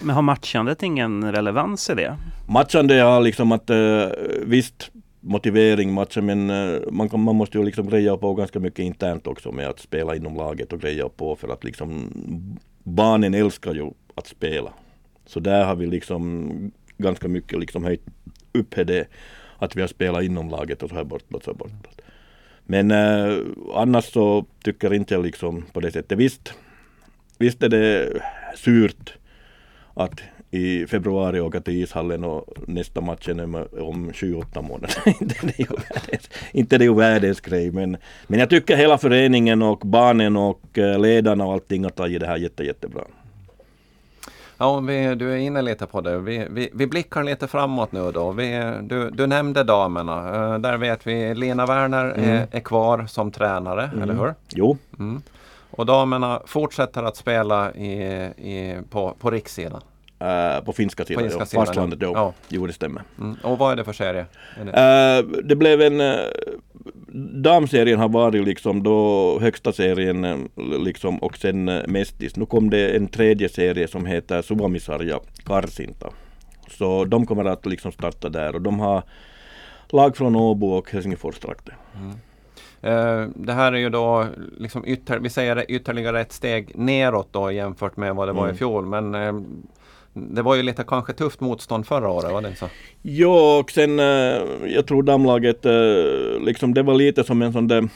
Men 0.00 0.14
har 0.14 0.22
matchandet 0.22 0.82
ingen 0.82 1.32
relevans 1.32 1.90
i 1.90 1.94
det? 1.94 2.16
Matchande 2.48 3.00
har 3.00 3.20
liksom 3.20 3.52
att 3.52 3.70
uh, 3.70 4.06
visst 4.46 4.90
motivering 5.20 5.92
matchen 5.92 6.26
men 6.26 6.50
eh, 6.50 6.80
man, 6.90 7.08
kan, 7.08 7.20
man 7.20 7.36
måste 7.36 7.58
ju 7.58 7.64
liksom 7.64 7.88
greja 7.88 8.16
på 8.16 8.34
ganska 8.34 8.60
mycket 8.60 8.78
internt 8.78 9.26
också 9.26 9.52
med 9.52 9.68
att 9.68 9.80
spela 9.80 10.16
inom 10.16 10.36
laget 10.36 10.72
och 10.72 10.80
greja 10.80 11.08
på 11.08 11.36
för 11.36 11.48
att 11.48 11.64
liksom 11.64 12.10
barnen 12.82 13.34
älskar 13.34 13.74
ju 13.74 13.90
att 14.14 14.26
spela. 14.26 14.72
Så 15.26 15.40
där 15.40 15.64
har 15.64 15.74
vi 15.74 15.86
liksom 15.86 16.72
ganska 16.98 17.28
mycket 17.28 17.60
liksom 17.60 17.84
höjt 17.84 18.04
upp 18.52 18.74
det 18.76 19.08
att 19.58 19.76
vi 19.76 19.80
har 19.80 19.88
spelat 19.88 20.22
inom 20.22 20.48
laget 20.48 20.82
och 20.82 20.88
så 20.88 20.94
här 20.94 21.04
bortåt. 21.04 21.44
Så 21.44 21.50
här 21.50 21.58
bortåt. 21.58 22.00
Men 22.64 22.90
eh, 22.90 23.38
annars 23.74 24.04
så 24.04 24.46
tycker 24.62 24.94
inte 24.94 25.14
jag 25.14 25.24
liksom 25.24 25.64
på 25.72 25.80
det 25.80 25.92
sättet. 25.92 26.18
Visst, 26.18 26.54
visst 27.38 27.62
är 27.62 27.68
det 27.68 28.12
surt 28.56 29.14
att 29.94 30.20
i 30.50 30.86
februari 30.86 31.40
åka 31.40 31.60
till 31.60 31.74
ishallen 31.74 32.24
och 32.24 32.44
nästa 32.66 33.00
match 33.00 33.28
är 33.28 33.82
om 33.82 34.10
28 34.14 34.62
månader. 34.62 35.02
inte, 35.20 35.34
det 35.46 35.58
är 35.58 35.60
ju 35.60 35.76
världens, 35.76 36.30
inte 36.52 36.78
det 36.78 36.84
är 36.84 36.86
ju 36.86 36.94
världens 36.94 37.40
grej 37.40 37.70
men, 37.70 37.96
men 38.26 38.40
jag 38.40 38.50
tycker 38.50 38.76
hela 38.76 38.98
föreningen 38.98 39.62
och 39.62 39.78
barnen 39.78 40.36
och 40.36 40.78
eh, 40.78 41.00
ledarna 41.00 41.46
och 41.46 41.52
allting 41.52 41.84
har 41.84 41.90
tagit 41.90 42.20
det 42.20 42.26
här 42.26 42.36
jätte, 42.36 42.64
jättebra. 42.64 43.02
Ja, 44.58 44.80
vi, 44.80 45.14
du 45.14 45.32
är 45.32 45.36
inne 45.36 45.62
lite 45.62 45.86
på 45.86 46.00
det. 46.00 46.18
Vi, 46.18 46.46
vi, 46.50 46.70
vi 46.74 46.86
blickar 46.86 47.24
lite 47.24 47.48
framåt 47.48 47.92
nu 47.92 48.12
då. 48.12 48.32
Vi, 48.32 48.74
du, 48.82 49.10
du 49.10 49.26
nämnde 49.26 49.64
damerna. 49.64 50.52
Uh, 50.52 50.58
där 50.58 50.76
vet 50.76 51.06
vi 51.06 51.34
Lena 51.34 51.66
Werner 51.66 52.04
mm. 52.04 52.30
är, 52.30 52.46
är, 52.50 52.60
kvar 52.60 53.06
som 53.06 53.30
tränare, 53.30 53.84
mm. 53.84 54.02
eller 54.02 54.14
hur? 54.14 54.34
Jo. 54.48 54.78
Mm. 54.98 55.22
Och 55.70 55.86
damerna 55.86 56.42
fortsätter 56.46 57.02
att 57.02 57.16
spela 57.16 57.72
i, 57.72 57.92
i, 58.36 58.78
på, 58.90 59.14
på 59.20 59.30
rikssidan? 59.30 59.80
Uh, 60.22 60.64
på 60.64 60.72
finska 60.72 61.04
sidan, 61.04 61.24
på 61.24 61.30
finska 61.30 61.46
sidan 61.46 61.66
fastlandet 61.66 62.00
då. 62.00 62.12
Ja. 62.14 62.32
Jo, 62.48 62.66
det 62.66 62.72
stämmer. 62.72 63.02
Mm. 63.18 63.36
Och 63.42 63.58
vad 63.58 63.72
är 63.72 63.76
det 63.76 63.84
för 63.84 63.92
serie? 63.92 64.26
Det? 64.56 65.22
Uh, 65.22 65.42
det 65.44 65.56
blev 65.56 65.80
en 65.80 66.00
uh, 66.00 66.16
damserien 67.42 67.98
har 67.98 68.08
varit 68.08 68.44
liksom 68.44 68.82
då 68.82 69.38
högsta 69.40 69.72
serien 69.72 70.48
liksom 70.56 71.18
och 71.18 71.36
sen 71.36 71.64
Mestis. 71.64 72.36
Nu 72.36 72.46
kom 72.46 72.70
det 72.70 72.96
en 72.96 73.08
tredje 73.08 73.48
serie 73.48 73.88
som 73.88 74.06
heter 74.06 74.42
Suomisarja 74.42 75.18
Karsinta. 75.44 76.10
Så 76.68 77.04
de 77.04 77.26
kommer 77.26 77.44
att 77.44 77.66
liksom 77.66 77.92
starta 77.92 78.28
där 78.28 78.54
och 78.54 78.60
de 78.60 78.80
har 78.80 79.02
lag 79.88 80.16
från 80.16 80.36
Åbo 80.36 80.66
och 80.66 80.90
Helsingfors-trakten. 80.90 81.74
Mm. 81.94 82.16
Det 83.34 83.52
här 83.52 83.72
är 83.72 83.78
ju 83.78 83.90
då 83.90 84.26
liksom 84.58 84.84
ytter, 84.86 85.18
vi 85.18 85.30
säger 85.30 85.70
ytterligare 85.70 86.20
ett 86.20 86.32
steg 86.32 86.72
neråt 86.74 87.28
då 87.32 87.52
jämfört 87.52 87.96
med 87.96 88.14
vad 88.14 88.28
det 88.28 88.32
var 88.32 88.44
mm. 88.44 88.54
i 88.54 88.58
fjol. 88.58 88.86
Men 88.86 89.14
det 90.20 90.42
var 90.42 90.54
ju 90.54 90.62
lite 90.62 90.84
kanske 90.84 91.12
tufft 91.12 91.40
motstånd 91.40 91.86
förra 91.86 92.08
året, 92.08 92.32
var 92.32 92.42
det 92.42 92.56
så? 92.56 92.66
Ja, 93.02 93.58
och 93.58 93.70
sen 93.70 94.00
eh, 94.00 94.04
jag 94.66 94.86
tror 94.86 95.02
damlaget, 95.02 95.66
eh, 95.66 96.44
liksom 96.44 96.74
det 96.74 96.82
var 96.82 96.94
lite 96.94 97.24
som 97.24 97.42
en 97.42 97.52
sån 97.52 97.68
där 97.68 97.88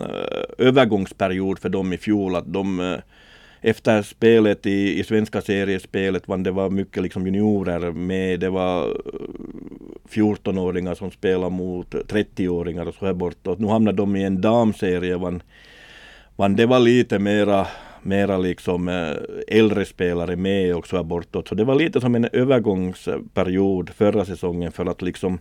eh, 0.00 0.66
övergångsperiod 0.66 1.58
för 1.58 1.68
dem 1.68 1.92
i 1.92 1.98
fjol. 1.98 2.36
Att 2.36 2.52
de 2.52 2.98
efter 3.60 4.02
spelet 4.02 4.66
i, 4.66 5.00
i 5.00 5.04
svenska 5.04 5.40
seriespelet, 5.40 6.28
var 6.28 6.38
det 6.38 6.50
var 6.50 6.70
mycket 6.70 7.02
liksom 7.02 7.26
juniorer 7.26 7.92
med. 7.92 8.40
Det 8.40 8.50
var 8.50 8.96
14-åringar 10.10 10.94
som 10.94 11.10
spelade 11.10 11.50
mot 11.50 11.94
30-åringar 11.94 12.86
och 12.86 12.94
så 12.94 13.06
här 13.06 13.12
bortåt. 13.12 13.58
Nu 13.58 13.66
hamnade 13.66 13.96
de 13.96 14.16
i 14.16 14.24
en 14.24 14.40
damserie. 14.40 15.16
vann, 15.16 15.42
vann 16.36 16.56
det 16.56 16.66
var 16.66 16.78
lite 16.78 17.18
mera 17.18 17.66
mera 18.02 18.38
liksom 18.38 18.88
eh, 18.88 19.16
äldre 19.48 19.84
spelare 19.84 20.36
med 20.36 20.76
också 20.76 20.96
här 20.96 21.02
bortåt. 21.02 21.48
Så 21.48 21.54
det 21.54 21.64
var 21.64 21.74
lite 21.74 22.00
som 22.00 22.14
en 22.14 22.28
övergångsperiod 22.32 23.90
förra 23.90 24.24
säsongen 24.24 24.72
för 24.72 24.86
att 24.86 25.02
liksom 25.02 25.38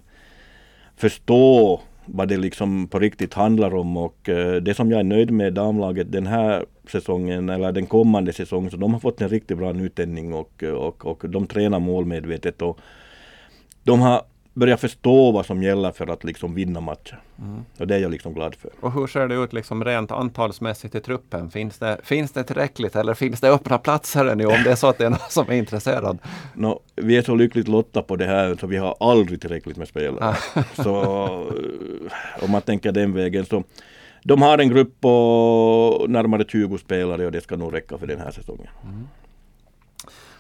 förstå 0.98 1.82
vad 2.06 2.28
det 2.28 2.38
liksom 2.38 2.88
på 2.88 3.00
riktigt 3.00 3.34
handlar 3.34 3.75
om 3.75 3.98
och 3.98 4.30
eh, 4.30 4.56
det 4.56 4.74
som 4.74 4.92
jag 4.92 5.00
är 5.00 5.04
nöjd 5.04 5.32
med 5.32 5.54
damlaget 5.54 6.12
den 6.12 6.28
här 6.28 6.66
säsongen 6.92 7.50
eller 7.50 7.72
den 7.72 7.86
kommande 7.86 8.34
säsongen 8.34 8.72
så 8.72 8.78
de 8.78 8.94
har 8.94 9.00
fått 9.00 9.22
en 9.22 9.30
riktigt 9.30 9.58
bra 9.58 9.72
nytändning 9.72 10.34
och, 10.34 10.63
och, 10.63 11.06
och 11.06 11.30
de 11.30 11.48
tränar 11.48 11.80
målmedvetet 11.80 12.62
och 12.62 12.80
de 13.84 14.01
har 14.01 14.22
börja 14.60 14.78
förstå 14.78 15.32
vad 15.32 15.46
som 15.46 15.63
gäller 15.63 15.92
för 15.92 16.08
att 16.08 16.24
liksom 16.24 16.56
vinna 16.56 16.80
matcher. 16.80 17.22
Mm. 17.39 17.66
Och 17.80 17.88
det 17.88 17.96
är 17.96 18.00
jag 18.00 18.12
liksom 18.12 18.34
glad 18.34 18.56
för. 18.56 18.72
Och 18.80 18.92
hur 18.94 19.08
ser 19.08 19.28
det 19.28 19.36
ut 19.36 19.54
liksom 19.54 19.84
rent 19.84 20.12
antalsmässigt 20.12 20.96
i 20.96 21.00
truppen? 21.00 21.51
Finns 21.51 21.78
det, 21.78 21.98
finns 22.04 22.32
det 22.32 22.44
tillräckligt 22.44 22.96
eller 22.96 23.13
finns 23.13 23.42
det 23.42 23.50
öppna 23.50 23.78
platser 23.78 24.36
nu 24.36 24.46
om 24.46 24.63
det 24.63 24.72
är 24.72 24.75
så 24.75 24.88
att 24.88 24.98
det 24.98 25.06
är 25.06 25.10
någon 25.10 25.20
som 25.30 25.50
är 25.50 25.54
intresserad? 25.56 26.18
No, 26.54 26.80
vi 26.96 27.18
är 27.18 27.22
så 27.22 27.36
lyckligt 27.36 27.68
lotta 27.68 28.01
på 28.01 28.16
det 28.16 28.25
här 28.25 28.56
så 28.60 28.68
vi 28.68 28.78
har 28.78 28.96
aldrig 29.00 29.42
tillräckligt 29.42 29.78
med 29.78 29.88
spelare. 29.88 30.36
så 30.74 31.01
eh, 31.13 32.44
om 32.44 32.51
man 32.51 32.62
tänker 32.62 32.92
den 32.92 33.13
vägen 33.13 33.46
så 33.46 33.63
de 34.24 34.42
har 34.42 34.58
en 34.58 34.70
grupp 34.70 35.01
på 35.01 36.06
närmare 36.10 36.46
20 36.48 36.78
spelare 36.78 37.25
och 37.25 37.32
det 37.32 37.42
ska 37.42 37.56
nog 37.56 37.74
räcka 37.74 37.98
för 37.98 38.08
den 38.08 38.20
här 38.20 38.32
säsongen. 38.32 38.68
Mm. 38.84 39.08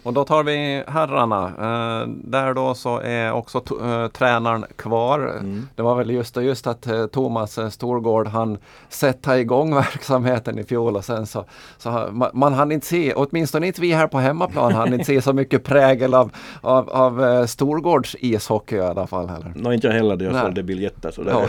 Och 0.09 0.15
då 0.15 0.25
tar 0.25 0.43
vi 0.43 0.83
herrarna. 0.87 1.45
Eh, 1.47 2.07
där 2.07 2.53
då 2.53 2.75
så 2.75 2.99
är 2.99 3.31
också 3.31 3.63
eh, 3.83 4.07
tränaren 4.07 4.65
kvar. 4.75 5.19
Mm. 5.19 5.67
Det 5.75 5.81
var 5.81 5.95
väl 5.95 6.09
just, 6.09 6.37
just 6.37 6.67
att 6.67 6.87
eh, 6.87 7.05
Thomas 7.05 7.57
eh, 7.57 7.69
Storgård 7.69 8.27
han 8.27 8.57
sätta 8.89 9.39
igång 9.39 9.75
verksamheten 9.75 10.59
i 10.59 10.63
fjol 10.63 10.95
och 10.95 11.05
sen 11.05 11.25
så, 11.25 11.45
så 11.77 12.09
man, 12.11 12.29
man 12.33 12.53
hann 12.53 12.71
inte 12.71 12.87
se, 12.87 13.13
åtminstone 13.13 13.67
inte 13.67 13.81
vi 13.81 13.91
här 13.91 14.07
på 14.07 14.19
hemmaplan, 14.19 14.73
hann 14.73 14.93
inte 14.93 15.05
se 15.05 15.21
så 15.21 15.33
mycket 15.33 15.63
prägel 15.63 16.13
av, 16.13 16.31
av, 16.61 16.89
av 16.89 17.25
eh, 17.25 17.45
Storgårds 17.45 18.15
ishockey 18.19 18.75
i 18.75 18.81
alla 18.81 19.07
fall. 19.07 19.29
Heller. 19.29 19.51
Nej, 19.55 19.73
inte 19.73 19.87
jag 19.87 19.93
heller. 19.93 20.23
Jag 20.23 20.41
sålde 20.41 20.63
biljetter. 20.63 21.11
Så 21.11 21.23
det 21.23 21.31
ja. 21.31 21.47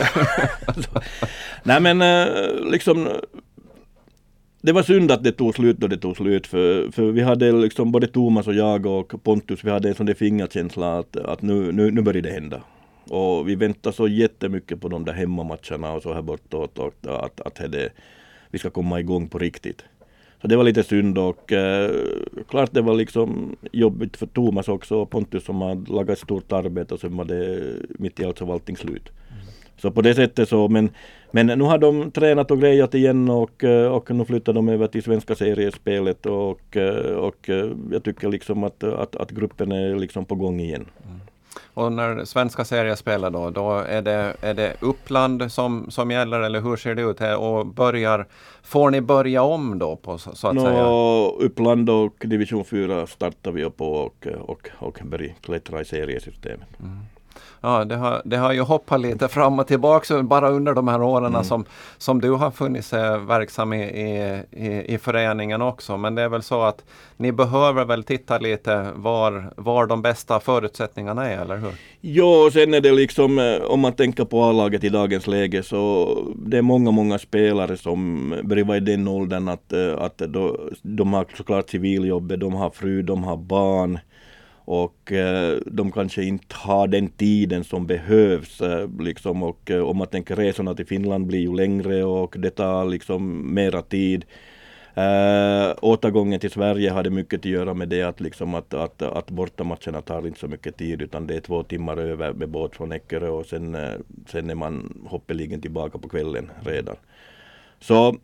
Nej 1.62 1.80
men 1.80 2.02
eh, 2.02 2.26
liksom 2.70 3.08
det 4.62 4.72
var 4.72 4.82
synd 4.82 5.10
att 5.10 5.24
det 5.24 5.32
tog 5.32 5.54
slut 5.54 5.76
då 5.76 5.86
det 5.86 5.96
tog 5.96 6.16
slut 6.16 6.46
för, 6.46 6.90
för 6.90 7.02
vi 7.02 7.22
hade 7.22 7.52
liksom 7.52 7.92
både 7.92 8.06
Thomas 8.06 8.46
och 8.46 8.54
jag 8.54 8.86
och 8.86 9.22
Pontus, 9.22 9.64
vi 9.64 9.70
hade 9.70 9.88
en 9.88 9.94
sån 9.94 10.06
där 10.06 10.14
fingerkänsla 10.14 10.98
att, 10.98 11.16
att 11.16 11.42
nu, 11.42 11.72
nu, 11.72 11.90
nu 11.90 12.02
börjar 12.02 12.22
det 12.22 12.30
hända. 12.30 12.62
Och 13.08 13.48
vi 13.48 13.54
väntar 13.54 13.92
så 13.92 14.08
jättemycket 14.08 14.80
på 14.80 14.88
de 14.88 15.04
där 15.04 15.12
hemmamatcherna 15.12 15.92
och 15.92 16.02
så 16.02 16.14
här 16.14 16.22
bortåt 16.22 16.78
och 16.78 16.86
att, 16.86 17.06
att, 17.06 17.40
att 17.40 17.72
det, 17.72 17.90
vi 18.50 18.58
ska 18.58 18.70
komma 18.70 19.00
igång 19.00 19.28
på 19.28 19.38
riktigt. 19.38 19.84
Så 20.40 20.46
det 20.46 20.56
var 20.56 20.64
lite 20.64 20.82
synd 20.82 21.18
och 21.18 21.52
eh, 21.52 21.90
klart 22.48 22.72
det 22.72 22.80
var 22.80 22.94
liksom 22.94 23.56
jobbigt 23.72 24.16
för 24.16 24.26
Thomas 24.26 24.68
också 24.68 24.96
och 24.96 25.10
Pontus 25.10 25.44
som 25.44 25.60
har 25.60 25.92
lagat 25.92 26.10
ett 26.10 26.18
stort 26.18 26.52
arbete 26.52 26.94
och 26.94 27.00
sen 27.00 27.16
var 27.16 27.24
det 27.24 27.74
mitt 27.88 28.20
i 28.20 28.24
allt 28.24 28.38
så 28.38 28.44
var 28.44 28.54
allting 28.54 28.76
slut. 28.76 29.10
Så 29.82 29.90
på 29.90 30.02
det 30.02 30.14
sättet 30.14 30.48
så, 30.48 30.68
men, 30.68 30.90
men 31.30 31.46
nu 31.46 31.64
har 31.64 31.78
de 31.78 32.10
tränat 32.10 32.50
och 32.50 32.60
grejat 32.60 32.94
igen 32.94 33.30
och, 33.30 33.64
eh, 33.64 33.92
och 33.92 34.10
nu 34.10 34.24
flyttar 34.24 34.52
de 34.52 34.68
över 34.68 34.86
till 34.86 35.02
svenska 35.02 35.34
seriespelet 35.34 36.26
och, 36.26 36.76
eh, 36.76 37.16
och 37.16 37.50
eh, 37.50 37.70
jag 37.92 38.02
tycker 38.04 38.28
liksom 38.28 38.64
att, 38.64 38.84
att, 38.84 39.16
att 39.16 39.30
gruppen 39.30 39.72
är 39.72 39.94
liksom 39.94 40.24
på 40.24 40.34
gång 40.34 40.60
igen. 40.60 40.86
Mm. 41.04 41.20
Och 41.74 41.92
när 41.92 42.24
svenska 42.24 42.64
serier 42.64 42.94
spelar 42.94 43.30
då, 43.30 43.50
då 43.50 43.70
är 43.78 44.02
det, 44.02 44.36
är 44.40 44.54
det 44.54 44.76
Uppland 44.80 45.52
som, 45.52 45.90
som 45.90 46.10
gäller 46.10 46.40
eller 46.40 46.60
hur 46.60 46.76
ser 46.76 46.94
det 46.94 47.02
ut? 47.02 47.20
Här? 47.20 47.36
Och 47.36 47.66
börjar, 47.66 48.26
får 48.62 48.90
ni 48.90 49.00
börja 49.00 49.42
om 49.42 49.78
då 49.78 49.96
på, 49.96 50.18
så 50.18 50.48
att 50.48 50.54
no, 50.54 50.60
säga? 50.60 51.46
Uppland 51.46 51.90
och 51.90 52.14
division 52.18 52.64
4 52.64 53.06
startar 53.06 53.52
vi 53.52 53.70
på 53.70 53.92
och, 53.92 54.26
och, 54.40 54.68
och 54.78 55.00
börjar 55.04 55.34
klättra 55.40 55.80
i 55.80 55.84
seriesystemet. 55.84 56.68
Mm 56.80 56.98
ja, 57.60 57.84
det, 57.84 57.96
har, 57.96 58.22
det 58.24 58.36
har 58.36 58.52
ju 58.52 58.60
hoppat 58.60 59.00
lite 59.00 59.28
fram 59.28 59.58
och 59.58 59.66
tillbaka 59.66 60.22
bara 60.22 60.50
under 60.50 60.74
de 60.74 60.88
här 60.88 61.02
åren 61.02 61.26
mm. 61.26 61.44
som, 61.44 61.64
som 61.98 62.20
du 62.20 62.30
har 62.30 62.50
funnits 62.50 62.92
verksam 62.92 63.72
i, 63.72 63.82
i, 64.50 64.84
i, 64.94 64.98
föreningen 64.98 65.62
också. 65.62 65.96
Men 65.96 66.14
det 66.14 66.22
är 66.22 66.28
väl 66.28 66.42
så 66.42 66.62
att 66.62 66.84
ni 67.16 67.32
behöver 67.32 67.84
väl 67.84 68.04
titta 68.04 68.38
lite 68.38 68.86
var, 68.94 69.52
var 69.56 69.86
de 69.86 70.02
bästa 70.02 70.40
förutsättningarna 70.40 71.30
är, 71.30 71.42
eller 71.42 71.56
hur? 71.56 71.72
Ja, 72.00 72.44
och 72.44 72.52
sen 72.52 72.74
är 72.74 72.80
det 72.80 72.92
liksom 72.92 73.38
eh, 73.38 73.56
om 73.62 73.80
man 73.80 73.92
tänker 73.92 74.24
på 74.24 74.42
A-laget 74.42 74.84
i 74.84 74.88
dagens 74.88 75.26
läge 75.26 75.62
så 75.62 76.16
det 76.36 76.58
är 76.58 76.62
många, 76.62 76.90
många 76.90 77.18
spelare 77.18 77.76
som 77.76 78.28
börjar 78.44 78.64
vara 78.64 78.76
i 78.76 78.80
den 78.80 79.08
åldern 79.08 79.48
att, 79.48 79.72
eh, 79.72 79.98
att 79.98 80.18
då, 80.18 80.58
de 80.82 81.12
har 81.12 81.26
såklart 81.36 81.70
civiljobbet, 81.70 82.40
de 82.40 82.54
har 82.54 82.70
fru, 82.70 83.02
de 83.02 83.24
har 83.24 83.36
barn 83.36 83.98
och 84.70 85.12
eh, 85.12 85.58
de 85.66 85.92
kanske 85.92 86.24
inte 86.24 86.54
har 86.56 86.88
den 86.88 87.08
tiden 87.08 87.64
som 87.64 87.86
behövs. 87.86 88.60
Eh, 88.60 88.88
liksom, 89.00 89.42
och 89.42 89.70
eh, 89.70 89.82
om 89.82 89.96
man 89.96 90.06
tänker 90.06 90.36
resorna 90.36 90.74
till 90.74 90.86
Finland 90.86 91.26
blir 91.26 91.38
ju 91.38 91.54
längre 91.54 92.04
och 92.04 92.34
det 92.38 92.50
tar 92.50 92.84
liksom 92.84 93.54
mera 93.54 93.82
tid. 93.82 94.24
Äh, 94.94 95.74
återgången 95.82 96.40
till 96.40 96.50
Sverige 96.50 96.90
hade 96.90 97.10
mycket 97.10 97.38
att 97.38 97.44
göra 97.44 97.74
med 97.74 97.88
det 97.88 98.02
att, 98.02 98.20
liksom 98.20 98.54
att, 98.54 98.74
att, 98.74 99.02
att 99.02 99.30
bortamatcherna 99.30 100.02
tar 100.02 100.26
inte 100.26 100.40
så 100.40 100.48
mycket 100.48 100.76
tid 100.76 101.02
utan 101.02 101.26
det 101.26 101.36
är 101.36 101.40
två 101.40 101.62
timmar 101.62 101.96
över 101.96 102.32
med 102.32 102.48
båt 102.48 102.76
från 102.76 102.92
Eckerö 102.92 103.28
och 103.28 103.46
sen, 103.46 103.76
sen 104.26 104.50
är 104.50 104.54
man 104.54 105.02
hoppeligen 105.06 105.60
tillbaka 105.60 105.98
på 105.98 106.08
kvällen 106.08 106.50
redan. 106.64 106.96
Så 107.80 108.16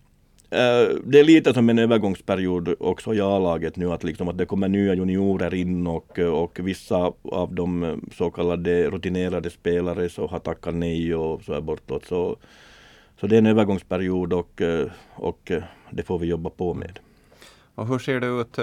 det 0.49 1.21
är 1.21 1.25
lite 1.25 1.55
som 1.55 1.69
en 1.69 1.79
övergångsperiod 1.79 2.75
också 2.81 3.15
i 3.15 3.21
A-laget 3.21 3.77
nu 3.77 3.93
att, 3.93 4.05
liksom 4.05 4.29
att 4.29 4.39
det 4.39 4.47
kommer 4.47 4.69
nya 4.69 4.95
juniorer 4.95 5.55
in 5.55 5.87
och, 5.87 6.19
och 6.19 6.59
vissa 6.63 7.13
av 7.23 7.55
de 7.55 8.01
så 8.17 8.31
kallade 8.31 8.91
rutinerade 8.91 9.51
spelare 9.51 10.09
så 10.09 10.27
har 10.27 10.39
tackat 10.39 10.75
nej 10.75 11.15
och 11.15 11.43
så 11.43 11.53
är 11.53 11.61
bortåt. 11.61 12.05
Så, 12.05 12.37
så 13.21 13.27
det 13.27 13.37
är 13.37 13.39
en 13.39 13.47
övergångsperiod 13.47 14.33
och, 14.33 14.63
och 15.15 15.53
det 15.91 16.03
får 16.03 16.19
vi 16.19 16.27
jobba 16.27 16.51
på 16.51 16.75
med. 16.75 16.99
Och 17.75 17.87
hur 17.87 17.99
ser 17.99 18.21
det 18.21 18.27
ut 18.27 18.55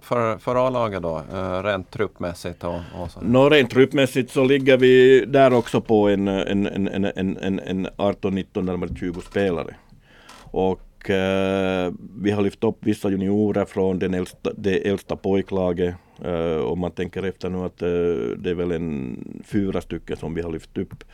för, 0.00 0.38
för 0.38 0.66
A-laget 0.66 1.02
då, 1.02 1.22
rent 1.64 1.90
truppmässigt? 1.90 2.64
Och, 2.64 2.74
och 2.74 3.10
så? 3.10 3.20
No, 3.20 3.48
rent 3.48 3.70
truppmässigt 3.70 4.30
så 4.32 4.44
ligger 4.44 4.76
vi 4.76 5.24
där 5.26 5.52
också 5.52 5.80
på 5.80 6.08
en, 6.08 6.28
en, 6.28 6.66
en, 6.66 7.04
en, 7.04 7.36
en, 7.36 7.60
en 7.60 7.86
18-19, 7.86 8.62
närmare 8.62 8.90
20 8.94 9.20
spelare. 9.20 9.76
Och 10.50 10.80
eh, 11.10 11.92
vi 12.20 12.30
har 12.30 12.42
lyft 12.42 12.64
upp 12.64 12.78
vissa 12.80 13.10
juniorer 13.10 13.64
från 13.64 13.98
den 13.98 14.14
äldsta, 14.14 14.52
det 14.56 14.88
äldsta 14.88 15.16
pojklaget. 15.16 15.94
Eh, 16.24 16.56
om 16.56 16.78
man 16.78 16.90
tänker 16.90 17.22
efter 17.22 17.50
nu 17.50 17.58
att 17.58 17.82
eh, 17.82 17.88
det 18.38 18.50
är 18.50 18.54
väl 18.54 18.72
en 18.72 19.18
fyra 19.44 19.80
stycken 19.80 20.16
som 20.16 20.34
vi 20.34 20.42
har 20.42 20.52
lyft 20.52 20.78
upp. 20.78 21.04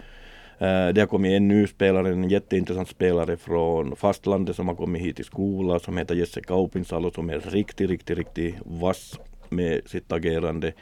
Eh, 0.59 0.89
det 0.89 1.01
har 1.01 1.07
kommit 1.07 1.33
en 1.33 1.49
ny 1.49 1.67
spelare, 1.67 2.09
en 2.09 2.29
jätteintressant 2.29 2.89
spelare 2.89 3.37
från 3.37 3.97
fastlandet 3.97 4.57
som 4.57 4.69
har 4.69 4.75
kommit 4.75 5.03
hit 5.03 5.17
till 5.17 5.25
skolan 5.25 5.81
som 5.81 5.97
heter 5.97 6.15
Jesse 6.15 6.41
Kaupinsalo 6.41 7.11
som 7.11 7.31
är 7.31 7.41
riktigt, 7.41 7.91
riktigt, 7.91 8.19
riktigt 8.19 8.55
vass 8.65 9.19
med 9.49 9.81
sitt 9.87 10.13
agerande. 10.13 10.73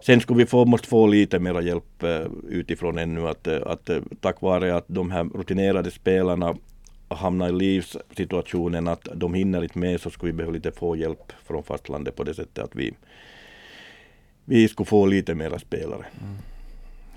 Sen 0.00 0.20
skulle 0.20 0.38
vi 0.38 0.46
få, 0.46 0.64
måste 0.64 0.88
få 0.88 1.06
lite 1.06 1.38
mera 1.38 1.62
hjälp 1.62 2.02
eh, 2.02 2.26
utifrån 2.48 2.98
ännu. 2.98 3.28
Att, 3.28 3.46
eh, 3.46 3.58
att, 3.66 3.90
eh, 3.90 3.98
tack 4.20 4.40
vare 4.40 4.76
att 4.76 4.84
de 4.86 5.10
här 5.10 5.24
rutinerade 5.24 5.90
spelarna 5.90 6.56
hamna 7.14 7.48
i 7.48 7.52
livssituationen 7.52 8.88
att 8.88 9.08
de 9.14 9.34
hinner 9.34 9.62
inte 9.62 9.78
med 9.78 10.00
så 10.00 10.10
skulle 10.10 10.32
vi 10.32 10.36
behöva 10.36 10.52
lite 10.52 10.72
få 10.72 10.96
hjälp 10.96 11.32
från 11.44 11.62
fastlandet 11.62 12.16
på 12.16 12.24
det 12.24 12.34
sättet 12.34 12.64
att 12.64 12.76
vi, 12.76 12.94
vi 14.44 14.68
skulle 14.68 14.86
få 14.86 15.06
lite 15.06 15.34
mera 15.34 15.58
spelare. 15.58 16.06
Mm. 16.22 16.36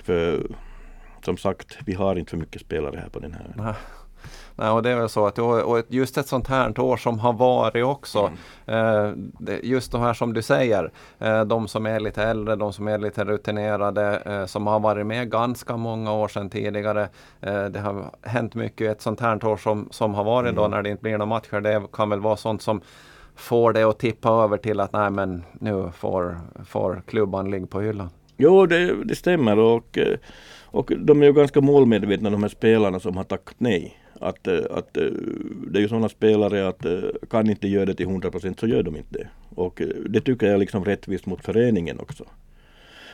För 0.04 0.48
som 1.26 1.38
sagt, 1.38 1.78
vi 1.86 1.94
har 1.94 2.16
inte 2.16 2.30
för 2.30 2.38
mycket 2.38 2.62
spelare 2.62 3.00
här 3.00 3.10
på 3.10 3.20
den 3.20 3.34
här. 3.34 3.54
Nej, 4.56 4.70
och 4.70 4.84
det 4.84 4.90
är 4.90 4.96
väl 4.96 5.10
så 5.10 5.28
att 5.28 5.40
och 5.40 5.82
just 5.88 6.18
ett 6.18 6.28
sånt 6.28 6.48
här 6.48 6.80
år 6.80 6.98
som 6.98 7.20
har 7.20 7.34
varit 7.34 7.86
också. 7.86 8.32
Mm. 8.66 9.32
Eh, 9.48 9.56
just 9.64 9.92
de 9.92 10.02
här 10.02 10.14
som 10.14 10.34
du 10.34 10.42
säger, 10.42 10.92
eh, 11.20 11.42
de 11.42 11.68
som 11.68 11.86
är 11.86 12.00
lite 12.00 12.24
äldre, 12.24 12.56
de 12.56 12.74
som 12.74 12.88
är 12.88 12.98
lite 12.98 13.24
rutinerade, 13.26 14.22
eh, 14.26 14.46
som 14.46 14.68
har 14.68 14.80
varit 14.80 15.06
med 15.06 15.32
ganska 15.32 15.78
många 15.78 16.14
år 16.14 16.28
sedan 16.28 16.50
tidigare. 16.50 17.10
Det 17.72 17.80
har 17.80 18.12
hänt 18.22 18.56
mycket 18.56 18.92
ett 18.92 19.02
sånt 19.02 19.20
här 19.20 19.46
år 19.46 19.58
som, 19.58 19.88
som 19.92 20.14
har 20.14 20.24
varit 20.24 20.50
mm. 20.50 20.56
då 20.56 20.68
när 20.68 20.82
det 20.82 20.90
inte 20.90 21.02
blir 21.02 21.12
några 21.12 21.26
matcher. 21.26 21.62
Det 21.62 21.84
kan 21.94 22.10
väl 22.10 22.20
vara 22.20 22.38
sånt 22.38 22.62
som 22.62 22.82
får 23.36 23.74
det 23.74 23.84
att 23.84 24.00
tippa 24.00 24.30
över 24.30 24.58
till 24.58 24.80
att 24.80 24.94
nej 24.94 25.12
men 25.12 25.44
nu 25.60 25.92
får, 25.98 26.38
får 26.66 27.02
klubban 27.08 27.52
ligga 27.52 27.68
på 27.68 27.82
hyllan. 27.82 28.10
Jo, 28.38 28.66
det, 28.66 29.04
det 29.04 29.16
stämmer 29.16 29.60
och, 29.60 29.98
och 30.66 30.92
de 30.98 31.22
är 31.22 31.26
ju 31.26 31.34
ganska 31.34 31.62
målmedvetna 31.62 32.30
de 32.30 32.44
här 32.44 32.50
spelarna 32.50 33.00
som 33.00 33.18
har 33.18 33.24
tackat 33.24 33.56
nej. 33.58 33.98
Att, 34.20 34.48
eh, 34.48 34.60
att 34.72 34.98
eh, 34.98 35.04
det 35.68 35.80
är 35.80 35.82
ju 35.82 35.88
sådana 35.88 36.10
spelare 36.10 36.68
att 36.68 36.86
eh, 36.86 37.00
kan 37.30 37.50
inte 37.50 37.68
göra 37.68 37.86
det 37.86 37.94
till 37.94 38.06
100 38.06 38.32
procent 38.32 38.60
så 38.60 38.68
gör 38.68 38.84
de 38.84 38.96
inte 38.96 39.18
det. 39.18 39.28
Och 39.56 39.82
det 40.10 40.22
tycker 40.22 40.46
jag 40.46 40.56
är 40.56 40.60
liksom 40.60 40.86
rättvist 40.86 41.26
mot 41.26 41.46
föreningen 41.46 42.00
också. 42.00 42.24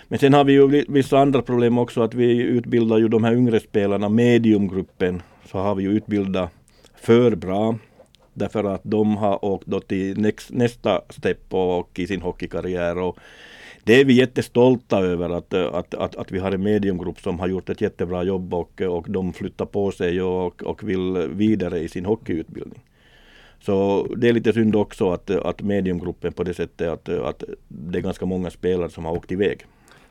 Men 0.08 0.20
sen 0.20 0.34
har 0.34 0.44
vi 0.44 0.54
ju 0.54 0.86
vissa 0.88 1.20
andra 1.20 1.42
problem 1.42 1.78
också 1.78 2.02
att 2.02 2.14
vi 2.14 2.42
utbildar 2.42 2.98
ju 2.98 3.08
de 3.08 3.24
här 3.24 3.34
yngre 3.34 3.60
spelarna, 3.60 4.10
mediumgruppen, 4.10 5.22
så 5.46 5.58
har 5.58 5.76
vi 5.76 5.84
ju 5.84 5.90
utbildat 5.90 6.50
för 6.96 7.36
bra. 7.36 7.76
Därför 8.34 8.64
att 8.64 8.82
de 8.84 9.18
har 9.18 9.46
åkt 9.46 9.68
då 9.68 9.80
till 9.80 10.34
nästa 10.50 11.02
steg 11.10 11.38
och 11.50 12.00
i 12.00 12.08
sin 12.08 12.22
hockeykarriär. 12.22 12.98
Och 12.98 13.18
det 13.84 14.02
är 14.02 14.06
vi 14.06 14.14
jättestolta 14.14 15.00
över 15.00 15.30
att, 15.30 15.54
att, 15.54 15.94
att, 15.94 16.16
att 16.16 16.32
vi 16.32 16.40
har 16.40 16.52
en 16.52 16.64
mediumgrupp 16.64 17.20
som 17.20 17.40
har 17.40 17.48
gjort 17.48 17.70
ett 17.70 17.82
jättebra 17.82 18.24
jobb 18.24 18.54
och, 18.54 18.82
och 18.82 19.06
de 19.10 19.34
flyttar 19.34 19.66
på 19.66 19.92
sig 19.92 20.22
och, 20.22 20.64
och 20.64 20.90
vill 20.90 21.28
vidare 21.28 21.80
i 21.80 21.90
sin 21.90 22.06
hockeyutbildning. 22.06 22.82
Så 23.60 24.08
det 24.18 24.30
är 24.30 24.34
lite 24.34 24.54
synd 24.54 24.76
också 24.76 25.12
att, 25.12 25.30
att 25.30 25.62
mediumgruppen 25.62 26.34
på 26.34 26.44
det 26.44 26.54
sättet 26.54 26.90
att, 26.90 27.10
att 27.10 27.44
det 27.68 27.98
är 27.98 28.02
ganska 28.02 28.26
många 28.26 28.50
spelare 28.50 28.90
som 28.90 29.06
har 29.06 29.12
åkt 29.12 29.32
iväg. 29.32 29.66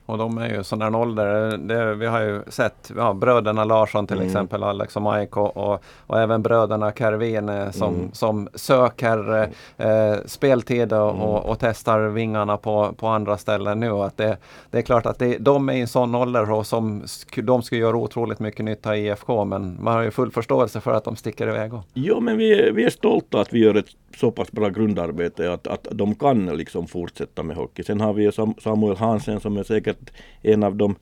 Och 0.06 0.18
de 0.18 0.38
är 0.38 0.48
ju 0.48 0.64
sån 0.64 0.94
ålder. 0.94 1.56
Det, 1.56 1.94
vi 1.94 2.06
har 2.06 2.20
ju 2.20 2.42
sett 2.48 2.92
ja, 2.96 3.12
bröderna 3.12 3.64
Larsson 3.64 4.06
till 4.06 4.16
mm. 4.16 4.26
exempel, 4.26 4.62
Alex 4.62 4.96
och 4.96 5.02
Mike 5.02 5.40
och, 5.40 5.56
och, 5.56 5.82
och 6.06 6.20
även 6.20 6.42
bröderna 6.42 6.92
Kervin 6.92 7.48
eh, 7.48 7.70
som, 7.70 7.94
mm. 7.94 8.12
som 8.12 8.48
söker 8.54 9.48
eh, 9.76 10.14
speltid 10.26 10.92
och, 10.92 11.10
mm. 11.10 11.22
och, 11.22 11.50
och, 11.50 11.58
testar 11.60 12.00
vingarna 12.00 12.56
på, 12.56 12.92
på 12.96 13.06
andra 13.06 13.38
ställen 13.38 13.80
nu. 13.80 13.90
Att 13.90 14.16
det, 14.16 14.36
det 14.70 14.78
är 14.78 14.82
klart 14.82 15.06
att 15.06 15.18
det, 15.18 15.38
de 15.38 15.68
är 15.68 15.72
i 15.72 15.80
en 15.80 15.88
sån 15.88 16.14
ålder 16.14 16.50
och 16.50 16.66
som 16.66 17.04
de 17.36 17.62
ska 17.62 17.76
göra 17.76 17.96
otroligt 17.96 18.38
mycket 18.38 18.64
nytta 18.64 18.96
i 18.96 19.06
IFK 19.06 19.44
men 19.44 19.78
man 19.80 19.94
har 19.94 20.02
ju 20.02 20.10
full 20.10 20.30
förståelse 20.30 20.80
för 20.80 20.92
att 20.92 21.04
de 21.04 21.16
sticker 21.16 21.48
iväg. 21.48 21.74
Och. 21.74 21.82
Jo 21.94 22.20
men 22.20 22.36
vi, 22.36 22.70
vi 22.70 22.84
är 22.84 22.90
stolta 22.90 23.40
att 23.40 23.52
vi 23.52 23.58
gör 23.58 23.74
ett 23.74 23.86
så 24.16 24.30
pass 24.30 24.52
bra 24.52 24.68
grundarbete 24.68 25.52
att, 25.52 25.66
att 25.66 25.86
de 25.90 26.14
kan 26.14 26.46
liksom 26.46 26.86
fortsätta 26.86 27.42
med 27.42 27.56
hockey. 27.56 27.82
Sen 27.82 28.00
har 28.00 28.12
vi 28.12 28.32
Samuel 28.62 28.96
Hansen 28.96 29.40
som 29.40 29.56
är 29.56 29.62
säkert 29.62 30.01
en 30.42 30.62
av 30.62 30.76
de 30.76 30.96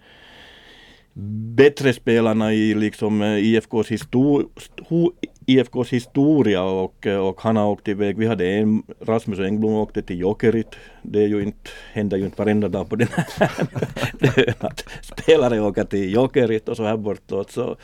bättre 1.54 1.92
spelarna 1.92 2.52
i 2.52 2.74
liksom 2.74 3.22
eh, 3.22 3.38
IFKs, 3.38 3.88
histor 3.88 4.46
IFKs 5.46 5.92
historia 5.92 6.62
och, 6.62 7.06
eh, 7.06 7.18
och 7.18 7.40
han 7.40 7.56
har 7.56 7.66
åkt 7.66 7.88
iväg. 7.88 8.18
Vi 8.18 8.26
hade 8.26 8.46
en, 8.46 8.82
Rasmus 9.00 9.38
Engblom 9.38 9.74
åkte 9.74 10.02
till 10.02 10.20
Jokerit. 10.20 10.76
Det 11.02 11.22
är 11.22 11.26
ju 11.26 11.42
inte, 11.42 11.70
händer 11.92 12.16
ju 12.16 12.24
inte 12.24 12.42
varenda 12.42 12.68
dag 12.68 12.90
på 12.90 12.96
den 12.96 13.08
här 13.12 14.54
att 14.66 14.84
spelare 15.02 15.60
åker 15.60 15.84
till 15.84 16.14
Jokerit 16.14 16.68
och 16.68 16.76
så 16.76 16.84
här 16.84 16.96
bortåt. 16.96 17.50
Så 17.50 17.76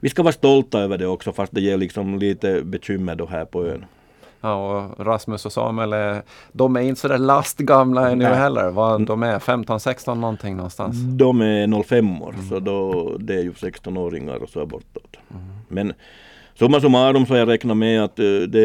vi 0.00 0.08
ska 0.08 0.22
vara 0.22 0.32
stolta 0.32 0.80
över 0.80 0.98
det 0.98 1.06
också 1.06 1.32
fast 1.32 1.54
det 1.54 1.60
ger 1.60 1.76
liksom 1.76 2.18
lite 2.18 2.62
bekymmer 2.62 3.14
då 3.14 3.26
här 3.26 3.44
på 3.44 3.66
ön. 3.66 3.84
Ja, 4.40 4.78
och 4.78 5.06
Rasmus 5.06 5.46
och 5.46 5.52
Samuel, 5.52 5.92
är, 5.92 6.22
de 6.52 6.76
är 6.76 6.80
inte 6.80 7.00
sådär 7.00 7.18
lastgamla 7.18 8.10
ännu 8.10 8.24
heller. 8.24 8.70
Vad, 8.70 9.06
de 9.06 9.22
är 9.22 9.38
15-16 9.38 10.14
någonting 10.14 10.56
någonstans. 10.56 10.96
De 11.02 11.40
är 11.40 11.82
05 11.82 12.22
år, 12.22 12.32
Mm. 12.34 12.48
så 12.48 12.60
då, 12.60 13.12
det 13.18 13.34
är 13.34 13.42
ju 13.42 13.52
16-åringar 13.52 14.36
och 14.42 14.48
så 14.48 14.66
bortåt. 14.66 15.16
Mm. 15.30 15.42
Men 15.68 15.92
summa 16.58 16.80
summarum 16.80 17.26
så 17.26 17.36
jag 17.36 17.48
räknat 17.48 17.76
med 17.76 18.04
att 18.04 18.18
eh, 18.18 18.24
det 18.24 18.60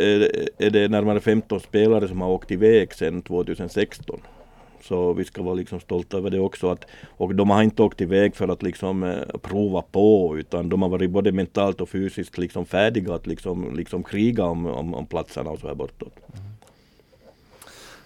är, 0.00 0.30
är 0.58 0.70
det 0.70 0.88
närmare 0.88 1.20
15 1.20 1.60
spelare 1.60 2.08
som 2.08 2.20
har 2.20 2.28
åkt 2.28 2.50
iväg 2.50 2.94
sedan 2.94 3.22
2016. 3.22 4.20
Så 4.88 5.12
vi 5.12 5.24
ska 5.24 5.42
vara 5.42 5.54
liksom 5.54 5.80
stolta 5.80 6.16
över 6.16 6.30
det 6.30 6.40
också. 6.40 6.70
Att, 6.70 6.84
och 7.16 7.34
de 7.34 7.50
har 7.50 7.62
inte 7.62 7.82
åkt 7.82 8.00
iväg 8.00 8.36
för 8.36 8.48
att 8.48 8.62
liksom 8.62 9.02
eh, 9.02 9.38
prova 9.42 9.82
på 9.82 10.38
utan 10.38 10.68
de 10.68 10.82
har 10.82 10.88
varit 10.88 11.10
både 11.10 11.32
mentalt 11.32 11.80
och 11.80 11.88
fysiskt 11.88 12.38
liksom 12.38 12.66
färdiga 12.66 13.14
att 13.14 13.26
liksom, 13.26 13.76
liksom 13.76 14.02
kriga 14.02 14.44
om, 14.44 14.66
om, 14.66 14.94
om 14.94 15.06
platserna 15.06 15.50
och 15.50 15.58
så 15.58 15.66
här 15.66 15.74
bortåt. 15.74 16.14
Mm. 16.34 16.55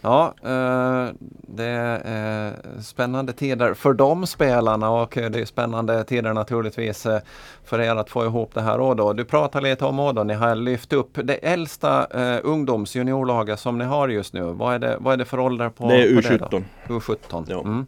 Ja, 0.01 0.35
eh, 0.43 1.15
det 1.43 1.65
är 2.05 2.81
spännande 2.83 3.33
tider 3.33 3.75
för 3.75 3.93
de 3.93 4.27
spelarna 4.27 4.91
och 4.91 5.13
det 5.15 5.41
är 5.41 5.45
spännande 5.45 6.05
tider 6.05 6.35
naturligtvis 6.35 7.07
eh, 7.07 7.21
för 7.65 7.81
er 7.81 7.97
att 7.97 8.11
få 8.11 8.25
ihop 8.25 8.55
det 8.55 8.61
här. 8.61 8.95
Då. 8.95 9.13
Du 9.13 9.25
pratar 9.25 9.61
lite 9.61 9.85
om 9.85 10.01
Ådå, 10.01 10.25
ni 10.25 10.35
har 10.35 10.55
lyft 10.55 10.93
upp 10.93 11.19
det 11.25 11.35
äldsta 11.35 12.07
eh, 12.07 12.41
ungdomsjuniorlaget 12.43 13.61
som 13.61 13.79
ni 13.79 13.85
har 13.85 14.09
just 14.09 14.35
nu. 14.35 14.43
Vad 14.43 14.75
är 14.75 14.79
det, 14.79 14.97
vad 15.01 15.13
är 15.13 15.17
det 15.17 15.25
för 15.25 15.41
ålder 15.41 15.69
på 15.69 15.89
Det 15.89 16.03
är 16.03 16.39
på 16.39 16.49
då? 16.51 16.59
U17. 16.59 16.65
U17. 16.87 17.45
Ja. 17.49 17.61
Mm. 17.61 17.87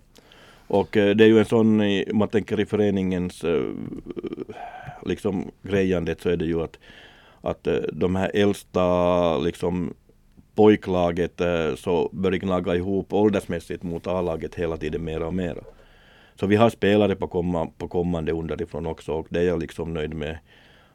Och 0.66 0.88
det 0.92 1.24
är 1.24 1.26
ju 1.26 1.38
en 1.38 1.44
sån, 1.44 1.80
om 1.80 2.18
man 2.18 2.28
tänker 2.28 2.60
i 2.60 2.66
föreningens 2.66 3.44
liksom 5.02 5.50
grejandet 5.62 6.20
så 6.20 6.28
är 6.28 6.36
det 6.36 6.44
ju 6.44 6.62
att, 6.62 6.78
att 7.40 7.68
de 7.92 8.16
här 8.16 8.30
äldsta 8.34 9.38
liksom 9.38 9.94
pojklaget 10.54 11.40
eh, 11.40 11.74
så 11.74 12.10
börjar 12.12 12.38
gnaga 12.38 12.74
ihop 12.74 13.12
åldersmässigt 13.12 13.82
mot 13.82 14.06
A-laget 14.06 14.54
hela 14.54 14.76
tiden 14.76 15.04
mera 15.04 15.26
och 15.26 15.34
mera. 15.34 15.60
Så 16.34 16.46
vi 16.46 16.56
har 16.56 16.70
spelare 16.70 17.16
på, 17.16 17.28
komma, 17.28 17.68
på 17.78 17.88
kommande 17.88 18.32
underifrån 18.32 18.86
också 18.86 19.12
och 19.12 19.26
det 19.30 19.40
är 19.40 19.44
jag 19.44 19.60
liksom 19.60 19.94
nöjd 19.94 20.14
med. 20.14 20.38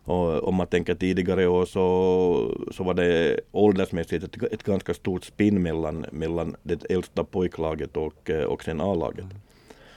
Och 0.03 0.47
om 0.47 0.55
man 0.55 0.67
tänker 0.67 0.95
tidigare 0.95 1.47
år 1.47 1.65
så, 1.65 2.57
så 2.71 2.83
var 2.83 2.93
det 2.93 3.39
åldersmässigt 3.51 4.23
ett, 4.23 4.53
ett 4.53 4.63
ganska 4.63 4.93
stort 4.93 5.23
spinn 5.23 5.61
mellan, 5.61 6.05
mellan 6.11 6.55
det 6.63 6.85
äldsta 6.89 7.23
pojklaget 7.23 7.97
och, 7.97 8.29
eh, 8.29 8.43
och 8.43 8.63
sen 8.63 8.81
A-laget. 8.81 9.25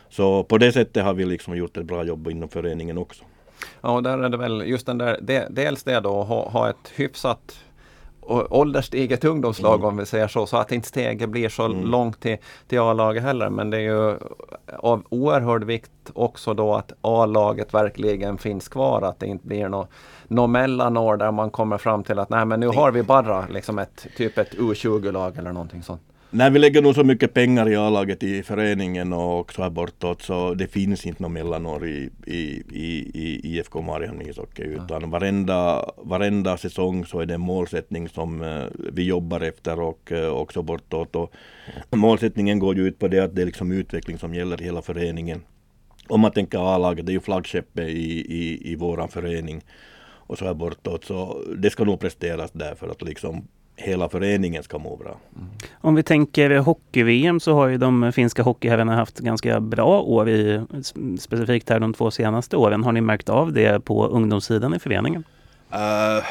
Så 0.08 0.44
på 0.44 0.58
det 0.58 0.72
sättet 0.72 1.04
har 1.04 1.14
vi 1.14 1.24
liksom 1.24 1.56
gjort 1.56 1.76
ett 1.76 1.84
bra 1.84 2.04
jobb 2.04 2.28
inom 2.28 2.48
föreningen 2.48 2.98
också. 2.98 3.24
Ja, 3.80 3.90
och 3.90 4.02
där 4.02 4.18
är 4.18 4.28
det 4.28 4.36
väl 4.36 4.62
just 4.66 4.86
den 4.86 4.98
där, 4.98 5.18
de, 5.22 5.46
dels 5.50 5.82
det 5.82 6.00
då, 6.00 6.22
ha, 6.22 6.48
ha 6.48 6.70
ett 6.70 6.92
hyfsat 6.96 7.60
ålderstiget 8.30 9.24
ungdomslag 9.24 9.74
Mm. 9.74 9.86
om 9.86 9.96
vi 9.96 10.06
säger 10.06 10.28
så, 10.28 10.46
så 10.46 10.56
att 10.56 10.72
inte 10.72 10.88
steget 10.88 11.28
blir 11.28 11.48
så 11.48 11.64
Mm. 11.64 11.86
långt 11.86 12.20
till, 12.20 12.36
till 12.68 12.80
A-laget 12.80 13.22
heller. 13.22 13.50
Men 13.50 13.70
det 13.70 13.76
är 13.76 13.80
ju 13.80 14.16
av 14.78 15.02
oerhörd 15.08 15.64
vikt 15.64 15.90
också 16.14 16.54
då 16.54 16.74
att 16.74 16.92
A-laget 17.00 17.74
verkligen 17.74 18.38
finns 18.38 18.68
kvar, 18.68 19.02
att 19.02 19.20
det 19.20 19.26
inte 19.26 19.46
blir 19.46 19.68
något 19.68 19.88
nå 20.28 20.46
mellanår 20.46 21.16
där 21.16 21.30
man 21.32 21.50
kommer 21.50 21.78
fram 21.78 22.04
till 22.04 22.18
att 22.18 22.30
nej 22.30 22.44
men 22.44 22.60
nu 22.60 22.68
har 22.68 22.90
vi 22.92 23.02
bara 23.02 23.46
liksom 23.50 23.78
ett 23.78 24.06
typ 24.16 24.38
ett 24.38 24.54
U20-lag 24.54 25.36
eller 25.38 25.52
någonting 25.52 25.82
sånt. 25.82 26.02
Nej, 26.32 26.50
vi 26.50 26.58
lägger 26.58 26.82
nog 26.82 26.94
så 26.94 27.04
mycket 27.04 27.34
pengar 27.34 27.68
i 27.68 27.76
A-laget 27.76 28.22
i 28.22 28.42
föreningen 28.42 29.12
och 29.12 29.52
så 29.52 29.62
här 29.62 29.70
bortåt 29.70 30.22
så 30.22 30.54
det 30.54 30.66
finns 30.66 31.06
inte 31.06 31.22
något 31.22 31.32
mellanår 31.32 31.86
i, 31.86 32.10
i, 32.26 32.62
i, 32.70 33.10
i 33.14 33.40
IFK 33.56 33.82
Mariehamn 33.82 34.22
ishockey 34.22 34.62
utan 34.62 35.10
varenda, 35.10 35.84
varenda 35.96 36.56
säsong 36.56 37.06
så 37.06 37.20
är 37.20 37.26
det 37.26 37.34
en 37.34 37.40
målsättning 37.40 38.08
som 38.08 38.42
eh, 38.42 38.64
vi 38.92 39.02
jobbar 39.02 39.40
efter 39.40 39.80
och 39.80 40.12
eh, 40.12 40.28
också 40.28 40.62
bortåt. 40.62 41.16
Och 41.16 41.32
målsättningen 41.90 42.58
går 42.58 42.76
ju 42.76 42.88
ut 42.88 42.98
på 42.98 43.08
det 43.08 43.20
att 43.20 43.34
det 43.34 43.42
är 43.42 43.46
liksom 43.46 43.72
utveckling 43.72 44.18
som 44.18 44.34
gäller 44.34 44.60
i 44.62 44.64
hela 44.64 44.82
föreningen. 44.82 45.42
Om 46.08 46.20
man 46.20 46.32
tänker 46.32 46.74
A-laget, 46.74 47.06
det 47.06 47.12
är 47.12 47.14
ju 47.14 47.20
flaggskeppet 47.20 47.88
i, 47.88 48.20
i, 48.36 48.72
i 48.72 48.76
våran 48.76 49.08
förening 49.08 49.64
och 50.02 50.38
så 50.38 50.44
här 50.44 50.54
bortåt. 50.54 51.04
Så 51.04 51.44
det 51.56 51.70
ska 51.70 51.84
nog 51.84 52.00
presteras 52.00 52.50
där 52.52 52.74
för 52.74 52.88
att 52.88 53.02
liksom 53.02 53.48
hela 53.80 54.08
föreningen 54.08 54.62
ska 54.62 54.78
må 54.78 54.96
bra. 54.96 55.16
Om 55.72 55.94
vi 55.94 56.02
tänker 56.02 56.58
hockey-VM 56.58 57.40
så 57.40 57.54
har 57.54 57.68
ju 57.68 57.78
de 57.78 58.12
finska 58.12 58.42
hockeyherrarna 58.42 58.96
haft 58.96 59.18
ganska 59.18 59.60
bra 59.60 60.00
år 60.00 60.28
i, 60.28 60.60
specifikt 61.20 61.70
här 61.70 61.80
de 61.80 61.94
två 61.94 62.10
senaste 62.10 62.56
åren. 62.56 62.84
Har 62.84 62.92
ni 62.92 63.00
märkt 63.00 63.28
av 63.28 63.52
det 63.52 63.84
på 63.84 64.06
ungdomssidan 64.06 64.74
i 64.74 64.78
föreningen? 64.78 65.24
Uh, 65.72 66.24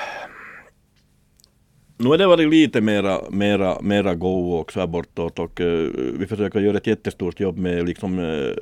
nu 1.98 2.10
har 2.10 2.18
det 2.18 2.28
varit 2.28 2.50
lite 2.50 2.82
mera, 2.82 3.22
mera, 3.30 3.82
mera 3.82 4.16
go 4.16 4.52
och 4.52 4.72
så 4.72 4.80
här 4.80 4.88
bortåt 4.88 5.40
och 5.40 5.62
eh, 5.62 5.90
vi 6.20 6.28
försöker 6.28 6.60
göra 6.60 6.78
ett 6.78 6.88
jättestort 6.88 7.40
jobb 7.40 7.58
med 7.58 7.86
liksom 7.86 8.20
eh, 8.20 8.54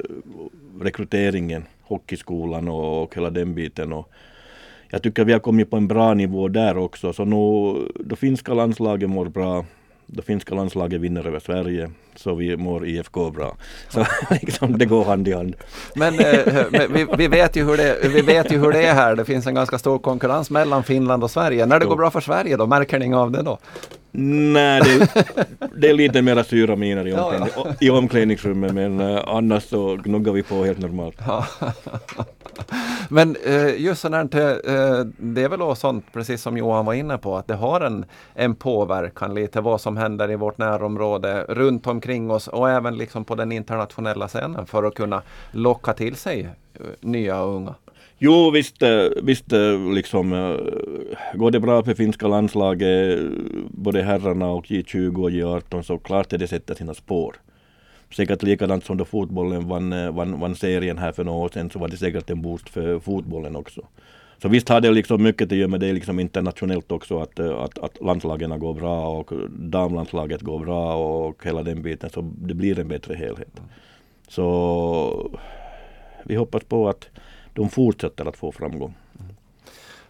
rekryteringen, 0.81 1.63
hockeyskolan 1.81 2.67
och, 2.67 3.03
och 3.03 3.15
hela 3.15 3.29
den 3.29 3.55
biten. 3.55 3.93
Och 3.93 4.11
jag 4.89 5.03
tycker 5.03 5.25
vi 5.25 5.33
har 5.33 5.39
kommit 5.39 5.69
på 5.69 5.77
en 5.77 5.87
bra 5.87 6.13
nivå 6.13 6.47
där 6.47 6.77
också. 6.77 7.13
Så 7.13 7.25
nu, 7.25 7.75
det 7.99 8.15
finska 8.15 8.53
landslaget 8.53 9.09
mår 9.09 9.25
bra. 9.25 9.65
Det 10.05 10.21
finska 10.21 10.55
landslaget 10.55 11.01
vinner 11.01 11.27
över 11.27 11.39
Sverige. 11.39 11.91
Så 12.15 12.35
vi 12.35 12.57
mår 12.57 12.87
IFK 12.87 13.31
bra. 13.31 13.55
Så 13.89 14.05
liksom, 14.41 14.77
det 14.77 14.85
går 14.85 15.05
hand 15.05 15.27
i 15.27 15.33
hand. 15.33 15.55
Men, 15.95 16.19
eh, 16.19 16.63
men 16.71 16.93
vi, 16.93 17.07
vi, 17.17 17.27
vet 17.27 17.55
ju 17.55 17.65
hur 17.65 17.77
det, 17.77 17.97
vi 18.13 18.21
vet 18.21 18.51
ju 18.51 18.57
hur 18.57 18.71
det 18.71 18.85
är 18.85 18.93
här. 18.93 19.15
Det 19.15 19.25
finns 19.25 19.47
en 19.47 19.55
ganska 19.55 19.77
stor 19.77 19.99
konkurrens 19.99 20.49
mellan 20.49 20.83
Finland 20.83 21.23
och 21.23 21.31
Sverige. 21.31 21.65
När 21.65 21.79
det 21.79 21.85
Jo. 21.85 21.89
går 21.89 21.97
bra 21.97 22.11
för 22.11 22.21
Sverige 22.21 22.57
då, 22.57 22.67
märker 22.67 22.99
ni 22.99 23.13
av 23.13 23.31
det 23.31 23.41
då? 23.41 23.57
Nej, 24.11 24.81
det, 24.81 25.25
det 25.75 25.89
är 25.89 25.93
lite 25.93 26.21
mera 26.21 26.43
sura 26.43 26.75
miner 26.75 27.07
i, 27.07 27.11
Ja, 27.11 27.25
omklädning, 27.25 27.75
i 27.79 27.89
omklädningsrummet 27.89 28.73
men 28.73 28.99
eh, 28.99 29.23
annars 29.27 29.63
så 29.63 29.95
gnuggar 29.95 30.33
vi 30.33 30.43
på 30.43 30.65
helt 30.65 30.79
normalt. 30.79 31.17
Ja. 31.27 31.45
Men 33.09 33.35
eh, 33.45 33.81
just 33.81 34.01
sådant, 34.01 34.35
eh, 34.35 34.55
det 35.17 35.43
är 35.43 35.49
väl 35.49 35.61
också 35.61 35.79
sånt, 35.79 36.05
precis 36.13 36.41
som 36.41 36.57
Johan 36.57 36.85
var 36.85 36.93
inne 36.93 37.17
på, 37.17 37.37
att 37.37 37.47
det 37.47 37.55
har 37.55 37.81
en, 37.81 38.05
en 38.33 38.55
påverkan 38.55 39.33
lite 39.33 39.61
vad 39.61 39.81
som 39.81 39.97
händer 39.97 40.31
i 40.31 40.35
vårt 40.35 40.57
närområde 40.57 41.45
runt 41.49 41.87
omkring 41.87 42.31
oss 42.31 42.47
och 42.47 42.69
även 42.69 42.97
liksom 42.97 43.25
på 43.25 43.35
den 43.35 43.51
internationella 43.51 44.27
scenen 44.27 44.65
för 44.65 44.83
att 44.83 44.95
kunna 44.95 45.21
locka 45.51 45.93
till 45.93 46.15
sig 46.15 46.49
nya 47.01 47.41
och 47.41 47.55
unga. 47.55 47.75
Jo, 48.19 48.51
visst, 48.51 48.81
eh, 48.81 49.05
visst 49.23 49.53
eh, 49.53 49.93
liksom, 49.93 50.33
eh, 50.33 51.37
går 51.37 51.51
det 51.51 51.59
bra 51.59 51.83
för 51.83 51.93
finska 51.93 52.27
landslaget, 52.27 53.19
både 53.69 54.01
herrarna 54.01 54.49
och 54.49 54.65
J20 54.65 55.23
och 55.23 55.29
J18, 55.29 55.81
så 55.81 55.97
klart 55.97 56.33
är 56.33 56.37
det 56.37 56.47
sätter 56.47 56.75
sina 56.75 56.93
spår. 56.93 57.35
Säkert 58.15 58.43
likadant 58.43 58.85
som 58.85 58.97
då 58.97 59.05
fotbollen 59.05 59.67
vann, 59.67 60.15
vann, 60.15 60.39
vann 60.39 60.55
serien 60.55 60.97
här 60.97 61.11
för 61.11 61.23
några 61.23 61.39
år 61.39 61.49
sedan, 61.49 61.69
så 61.69 61.79
var 61.79 61.87
det 61.87 61.97
säkert 61.97 62.29
en 62.29 62.41
boost 62.41 62.69
för 62.69 62.99
fotbollen 62.99 63.55
också. 63.55 63.81
Så 64.41 64.49
visst 64.49 64.69
har 64.69 64.81
det 64.81 64.91
liksom 64.91 65.23
mycket 65.23 65.51
att 65.51 65.57
göra 65.57 65.67
med 65.67 65.79
det 65.79 65.93
liksom 65.93 66.19
internationellt 66.19 66.91
också, 66.91 67.19
att, 67.19 67.39
att, 67.39 67.77
att 67.77 68.01
landslagen 68.01 68.59
går 68.59 68.73
bra 68.73 69.07
och 69.07 69.31
damlandslaget 69.49 70.41
går 70.41 70.59
bra 70.59 70.95
och 70.95 71.45
hela 71.45 71.63
den 71.63 71.81
biten, 71.81 72.09
så 72.09 72.21
det 72.21 72.53
blir 72.53 72.79
en 72.79 72.87
bättre 72.87 73.15
helhet. 73.15 73.61
Så 74.27 75.31
vi 76.23 76.35
hoppas 76.35 76.63
på 76.63 76.89
att 76.89 77.09
de 77.57 77.69
fortsätter 77.69 78.25
att 78.25 78.37
få 78.37 78.51
framgång. 78.51 78.93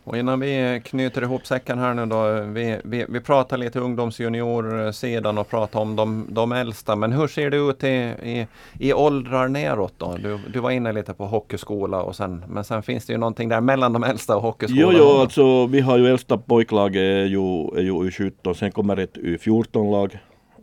Och 0.04 0.18
innan 0.18 0.40
vi 0.40 0.82
knyter 0.86 1.22
ihop 1.22 1.48
säcken 1.48 1.80
här 1.80 1.94
nu 1.94 2.06
då. 2.06 2.42
Vi, 2.42 2.78
vi, 2.84 3.06
vi 3.10 3.20
pratar 3.20 3.58
lite 3.58 3.80
ungdomsjuniorsidan 3.80 5.38
och 5.38 5.50
pratar 5.50 5.80
om 5.80 5.96
de, 5.96 6.28
de 6.30 6.52
äldsta. 6.52 6.96
Men 6.96 7.12
hur 7.12 7.28
ser 7.28 7.50
det 7.50 7.58
ut 7.58 7.84
i, 7.84 7.88
i, 7.88 8.48
i 8.80 8.94
åldrar 8.94 9.48
neråt 9.48 9.94
då? 9.98 10.18
Du, 10.18 10.40
du 10.54 10.60
var 10.60 10.72
inne 10.72 10.92
lite 10.92 11.14
på 11.14 11.26
hockeyskola 11.26 12.02
och 12.02 12.16
sen, 12.16 12.44
men 12.48 12.64
sen 12.64 12.84
finns 12.84 13.06
det 13.06 13.14
ju 13.14 13.20
någonting 13.20 13.50
där 13.50 13.62
mellan 13.62 13.94
de 13.94 14.04
äldsta 14.04 14.36
och 14.36 14.42
hockeyskolan. 14.42 14.94
Jo, 14.94 15.00
jo, 15.00 15.22
alltså 15.22 15.68
vi 15.68 15.80
har 15.80 15.98
ju 15.98 16.08
äldsta 16.08 16.38
pojklaget 16.38 17.02
är 17.02 17.26
ju, 17.26 17.78
är 17.78 17.82
ju 17.82 17.92
U17, 17.92 18.54
sen 18.54 18.72
kommer 18.72 18.98
ett 18.98 19.18
U14-lag, 19.18 20.20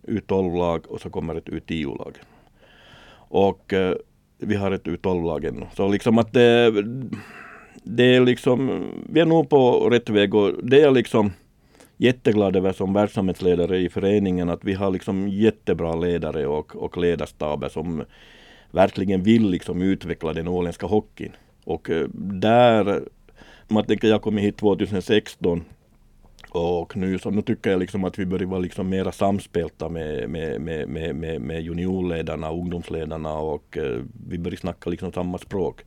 U12-lag 0.09 0.87
och 0.89 1.01
så 1.01 1.11
kommer 1.11 1.35
ett 1.35 1.49
U10-lag. 1.49 2.19
Och 3.29 3.73
eh, 3.73 3.95
vi 4.45 4.55
har 4.57 4.71
ett 4.71 4.85
U12-lag 4.85 5.45
ännu. 5.45 5.67
Så 5.77 5.89
liksom 5.89 6.19
att 6.19 6.33
det, 6.33 6.73
det 7.83 8.17
är 8.17 8.21
liksom, 8.21 8.87
vi 9.09 9.21
är 9.21 9.27
nog 9.27 9.49
på 9.49 9.91
rätt 9.91 10.09
väg 10.09 10.35
och 10.35 10.53
det 10.65 10.83
är 10.83 10.91
liksom 10.91 11.33
jätteglad 11.97 12.57
över 12.57 12.73
som 12.73 12.93
verksamhetsledare 12.93 13.79
i 13.79 13.89
föreningen 13.89 14.49
att 14.49 14.65
vi 14.65 14.75
har 14.75 14.91
liksom 14.91 15.29
jättebra 15.29 15.95
ledare 15.95 16.47
och, 16.47 16.77
och 16.77 16.97
ledarstaber 16.97 17.69
som 17.69 18.05
verkligen 18.71 19.23
vill 19.23 19.51
liksom 19.51 19.83
utveckla 19.83 20.33
den 20.33 20.49
åländska 20.49 20.87
hockeyn. 20.87 21.33
Och 21.65 21.91
eh, 21.91 22.09
där, 22.15 23.03
man 23.69 23.85
tänker 23.85 24.09
jag 24.09 24.23
kom 24.23 24.37
hit 24.37 24.57
2016 24.57 25.65
och 26.55 26.97
nu 26.97 27.19
så 27.19 27.31
nu 27.31 27.43
tycker 27.43 27.71
jag 27.71 27.81
liksom 27.81 28.05
att 28.05 28.19
vi 28.19 28.27
börjar 28.27 28.47
vara 28.47 28.61
liksom 28.61 28.89
mera 28.89 29.13
samspelta 29.13 29.89
med, 29.89 30.31
med, 30.31 30.61
med, 30.61 30.89
med, 30.89 31.17
med, 31.17 31.41
med 31.41 31.63
juniorledarna, 31.63 32.51
ungdomsledarna 32.51 33.39
och 33.39 33.77
eh, 33.77 34.01
vi 34.29 34.39
börjar 34.39 34.57
snacka 34.57 34.91
liksom 34.91 35.13
samma 35.13 35.39
språk. 35.39 35.81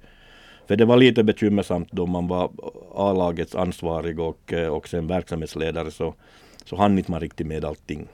För 0.68 0.76
det 0.76 0.86
var 0.86 0.98
lite 0.98 1.24
bekymmersamt 1.24 1.92
då 1.92 2.06
man 2.06 2.28
var 2.28 2.52
A-lagets 2.96 3.56
ansvarig 3.56 4.20
och, 4.20 4.54
eh, 4.54 4.68
och 4.68 4.88
sen 4.88 5.08
verksamhetsledare 5.08 5.92
så, 5.92 6.14
så 6.66 6.76
hann 6.76 6.98
inte 6.98 7.12
man 7.12 7.20
riktigt 7.20 7.48
med 7.48 7.66
allting. 7.66 8.08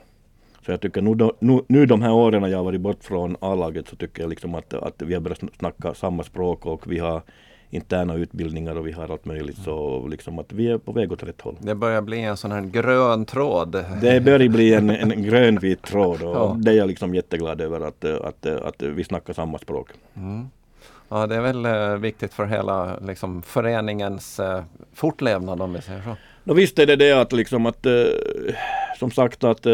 Så 0.64 0.70
jag 0.70 0.80
tycker 0.80 1.02
nu, 1.02 1.30
nu, 1.38 1.60
nu 1.66 1.86
de 1.86 2.02
här 2.02 2.12
åren 2.12 2.50
jag 2.50 2.58
har 2.58 2.64
varit 2.64 2.80
bort 2.80 3.04
från 3.04 3.36
A-laget 3.40 3.88
så 3.88 3.96
tycker 3.96 4.22
jag 4.22 4.30
liksom 4.30 4.54
att, 4.54 4.74
att 4.74 5.02
vi 5.02 5.14
har 5.14 5.20
börjat 5.20 5.42
snacka 5.58 5.94
samma 5.94 6.22
språk 6.22 6.66
och 6.66 6.92
vi 6.92 6.98
har 6.98 7.22
interna 7.74 8.14
utbildningar 8.14 8.76
och 8.76 8.86
vi 8.86 8.92
har 8.92 9.12
allt 9.12 9.24
möjligt. 9.24 9.58
Så 9.58 10.06
liksom 10.08 10.38
att 10.38 10.52
vi 10.52 10.70
är 10.70 10.78
på 10.78 10.92
väg 10.92 11.12
åt 11.12 11.22
rätt 11.22 11.40
håll. 11.40 11.56
Det 11.60 11.74
börjar 11.74 12.02
bli 12.02 12.20
en 12.20 12.36
sån 12.36 12.52
här 12.52 12.60
grön 12.60 13.24
tråd. 13.24 13.84
Det 14.02 14.20
börjar 14.20 14.48
bli 14.48 14.74
en, 14.74 14.90
en 14.90 15.22
grönvit 15.22 15.82
tråd 15.82 16.22
och 16.22 16.34
ja. 16.34 16.56
det 16.58 16.70
är 16.70 16.74
jag 16.74 16.88
liksom 16.88 17.14
jätteglad 17.14 17.60
över 17.60 17.80
att, 17.80 18.04
att, 18.04 18.46
att, 18.46 18.62
att 18.62 18.82
vi 18.82 19.04
snackar 19.04 19.32
samma 19.32 19.58
språk. 19.58 19.88
Mm. 20.16 20.48
Ja, 21.08 21.26
det 21.26 21.36
är 21.36 21.40
väl 21.40 21.64
eh, 21.64 21.96
viktigt 21.96 22.34
för 22.34 22.46
hela 22.46 22.98
liksom, 23.00 23.42
föreningens 23.42 24.40
eh, 24.40 24.64
fortlevnad 24.94 25.62
om 25.62 25.72
vi 25.72 25.82
säger 25.82 26.02
så. 26.02 26.16
Då 26.44 26.54
visst 26.54 26.78
är 26.78 26.86
det 26.86 26.96
det 26.96 27.12
att 27.12 27.32
liksom 27.32 27.66
att 27.66 27.86
eh, 27.86 27.92
som 28.98 29.10
sagt 29.10 29.44
att 29.44 29.66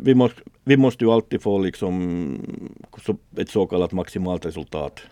vi, 0.00 0.14
måste, 0.14 0.40
vi 0.64 0.76
måste 0.76 1.04
ju 1.04 1.10
alltid 1.10 1.42
få 1.42 1.58
liksom 1.58 2.38
ett 3.36 3.50
så 3.50 3.66
kallat 3.66 3.92
maximalt 3.92 4.46
resultat. 4.46 5.02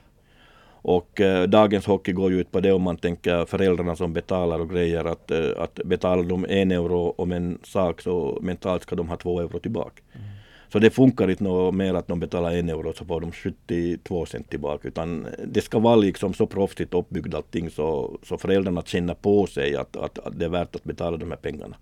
Och 0.83 1.21
eh, 1.21 1.43
dagens 1.43 1.87
hockey 1.87 2.13
går 2.13 2.31
ju 2.33 2.41
ut 2.41 2.53
på 2.53 2.61
det 2.61 2.73
om 2.73 2.83
man 2.83 2.97
tänker 2.97 3.45
föräldrarna 3.45 3.97
som 3.97 4.13
betalar 4.13 4.59
och 4.59 4.71
grejer 4.71 5.05
att, 5.05 5.31
eh, 5.31 5.51
att 5.59 5.75
betalar 5.85 6.23
de 6.23 6.47
en 6.49 6.71
euro 6.71 7.15
om 7.19 7.33
en 7.33 7.59
sak 7.63 8.01
så 8.01 8.39
mentalt 8.43 8.83
ska 8.83 8.97
de 8.97 9.09
ha 9.09 9.17
två 9.17 9.41
euro 9.41 9.59
tillbaka. 9.59 10.03
Mm. 10.13 10.27
Så 10.73 10.79
det 10.79 10.91
funkar 10.91 11.31
inte 11.31 11.45
något 11.45 11.75
mer 11.75 11.95
att 11.95 12.09
de 12.09 12.21
betalar 12.21 12.53
en 12.53 12.69
euro 12.69 12.93
så 12.93 13.05
får 13.05 13.21
de 13.21 13.33
72 13.33 14.27
cent 14.27 14.51
tillbaka 14.51 14.89
utan 14.89 15.27
det 15.47 15.61
ska 15.61 15.79
vara 15.79 15.97
liksom 15.97 16.35
så 16.35 16.47
proffsigt 16.47 16.95
uppbyggt 16.95 17.35
allting 17.35 17.71
så, 17.71 18.19
så 18.23 18.39
föräldrarna 18.39 18.83
känner 18.83 19.15
på 19.15 19.47
sig 19.47 19.77
att, 19.77 19.97
att, 19.97 20.19
att 20.19 20.39
det 20.39 20.45
är 20.45 20.49
värt 20.49 20.77
att 20.77 20.85
betala 20.85 21.17
de 21.17 21.31
här 21.31 21.39
pengarna. 21.39 21.77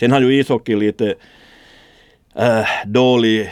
Sen 0.00 0.12
har 0.12 0.20
ju 0.20 0.40
ishockey 0.40 0.76
lite 0.76 1.14
äh, 2.34 2.66
dålig 2.86 3.50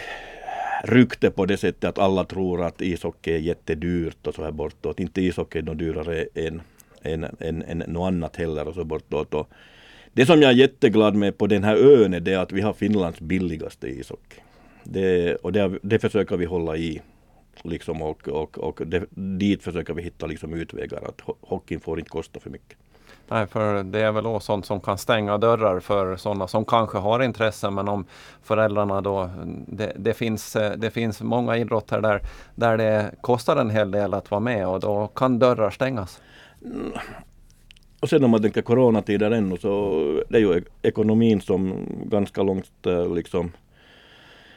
rykte 0.86 1.30
på 1.30 1.46
det 1.46 1.56
sättet 1.56 1.84
att 1.84 1.98
alla 1.98 2.24
tror 2.24 2.62
att 2.62 2.80
ishockey 2.80 3.32
är 3.32 3.38
jättedyrt 3.38 4.26
och 4.26 4.34
så 4.34 4.44
här 4.44 4.52
bortåt. 4.52 5.00
Inte 5.00 5.22
ishockey 5.22 5.58
är 5.58 5.62
något 5.62 5.78
dyrare 5.78 6.26
än, 6.34 6.62
än, 7.02 7.26
än, 7.40 7.62
än 7.62 7.78
något 7.78 8.08
annat 8.08 8.36
heller 8.36 8.68
och 8.68 8.74
så 8.74 8.84
bortåt. 8.84 9.34
Och 9.34 9.48
det 10.12 10.26
som 10.26 10.42
jag 10.42 10.50
är 10.50 10.56
jätteglad 10.56 11.14
med 11.14 11.38
på 11.38 11.46
den 11.46 11.64
här 11.64 11.76
ön 11.76 12.14
är 12.14 12.20
det 12.20 12.34
att 12.34 12.52
vi 12.52 12.60
har 12.60 12.72
Finlands 12.72 13.20
billigaste 13.20 13.88
ishockey. 13.88 14.40
Det, 14.84 15.34
och 15.34 15.52
det, 15.52 15.78
det 15.82 15.98
försöker 15.98 16.36
vi 16.36 16.44
hålla 16.44 16.76
i. 16.76 17.00
Liksom 17.62 18.02
och 18.02 18.28
och, 18.28 18.58
och 18.58 18.80
det, 18.86 19.06
dit 19.10 19.62
försöker 19.62 19.94
vi 19.94 20.02
hitta 20.02 20.26
liksom 20.26 20.54
utvägar 20.54 21.02
att 21.08 21.20
hockeyn 21.40 21.80
får 21.80 21.98
inte 21.98 22.10
kosta 22.10 22.40
för 22.40 22.50
mycket. 22.50 22.78
Nej, 23.28 23.46
för 23.46 23.82
det 23.82 24.00
är 24.00 24.12
väl 24.12 24.26
också 24.26 24.46
sånt 24.46 24.66
som 24.66 24.80
kan 24.80 24.98
stänga 24.98 25.38
dörrar 25.38 25.80
för 25.80 26.16
sådana 26.16 26.48
som 26.48 26.64
kanske 26.64 26.98
har 26.98 27.22
intresse 27.22 27.70
men 27.70 27.88
om 27.88 28.04
föräldrarna 28.42 29.00
då 29.00 29.30
det, 29.66 29.92
det, 29.96 30.14
finns, 30.14 30.56
det 30.76 30.90
finns 30.90 31.22
många 31.22 31.56
idrotter 31.56 32.00
där, 32.00 32.20
där 32.54 32.76
det 32.76 33.10
kostar 33.20 33.56
en 33.56 33.70
hel 33.70 33.90
del 33.90 34.14
att 34.14 34.30
vara 34.30 34.40
med 34.40 34.68
och 34.68 34.80
då 34.80 35.06
kan 35.06 35.38
dörrar 35.38 35.70
stängas. 35.70 36.20
Mm. 36.64 36.92
Och 38.00 38.08
sen 38.08 38.24
om 38.24 38.30
man 38.30 38.42
tänker 38.42 38.62
coronatider 38.62 39.30
ännu 39.30 39.56
så 39.56 40.00
det 40.28 40.36
är 40.36 40.40
ju 40.40 40.62
ekonomin 40.82 41.40
som 41.40 41.86
ganska 42.04 42.42
långt 42.42 42.86
eh, 42.86 43.14
liksom 43.14 43.52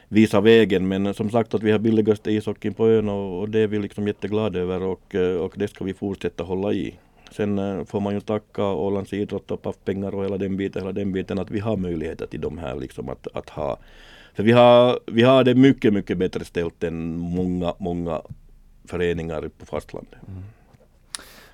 visar 0.08 0.40
vägen. 0.40 0.88
Men 0.88 1.14
som 1.14 1.30
sagt 1.30 1.54
att 1.54 1.62
vi 1.62 1.72
har 1.72 1.78
billigaste 1.78 2.32
ishockeyn 2.32 2.74
på 2.74 2.88
ön 2.88 3.08
och, 3.08 3.40
och 3.40 3.48
det 3.48 3.58
är 3.58 3.66
vi 3.66 3.78
liksom 3.78 4.06
jätteglada 4.06 4.58
över 4.58 4.82
och, 4.82 5.14
eh, 5.14 5.36
och 5.36 5.52
det 5.56 5.68
ska 5.68 5.84
vi 5.84 5.94
fortsätta 5.94 6.44
hålla 6.44 6.72
i. 6.72 6.94
Sen 7.30 7.58
eh, 7.58 7.84
får 7.84 8.00
man 8.00 8.14
ju 8.14 8.20
tacka 8.20 8.64
Ålands 8.64 9.12
idrott 9.12 9.50
och 9.50 9.62
PAF-pengar 9.62 10.14
och 10.14 10.24
hela 10.24 10.38
den 10.38 10.56
biten, 10.56 10.82
hela 10.82 10.92
den 10.92 11.12
biten 11.12 11.38
att 11.38 11.50
vi 11.50 11.60
har 11.60 11.76
möjligheter 11.76 12.26
till 12.26 12.40
de 12.40 12.58
här 12.58 12.76
liksom 12.76 13.08
att, 13.08 13.26
att 13.34 13.48
ha. 13.48 13.78
För 14.34 14.42
vi 14.42 14.52
har, 14.52 15.00
vi 15.06 15.22
har 15.22 15.44
det 15.44 15.54
mycket, 15.54 15.92
mycket 15.92 16.18
bättre 16.18 16.44
ställt 16.44 16.84
än 16.84 17.18
många, 17.18 17.74
många 17.78 18.22
föreningar 18.84 19.50
på 19.58 19.66
fastlandet. 19.66 20.18
Mm. 20.28 20.42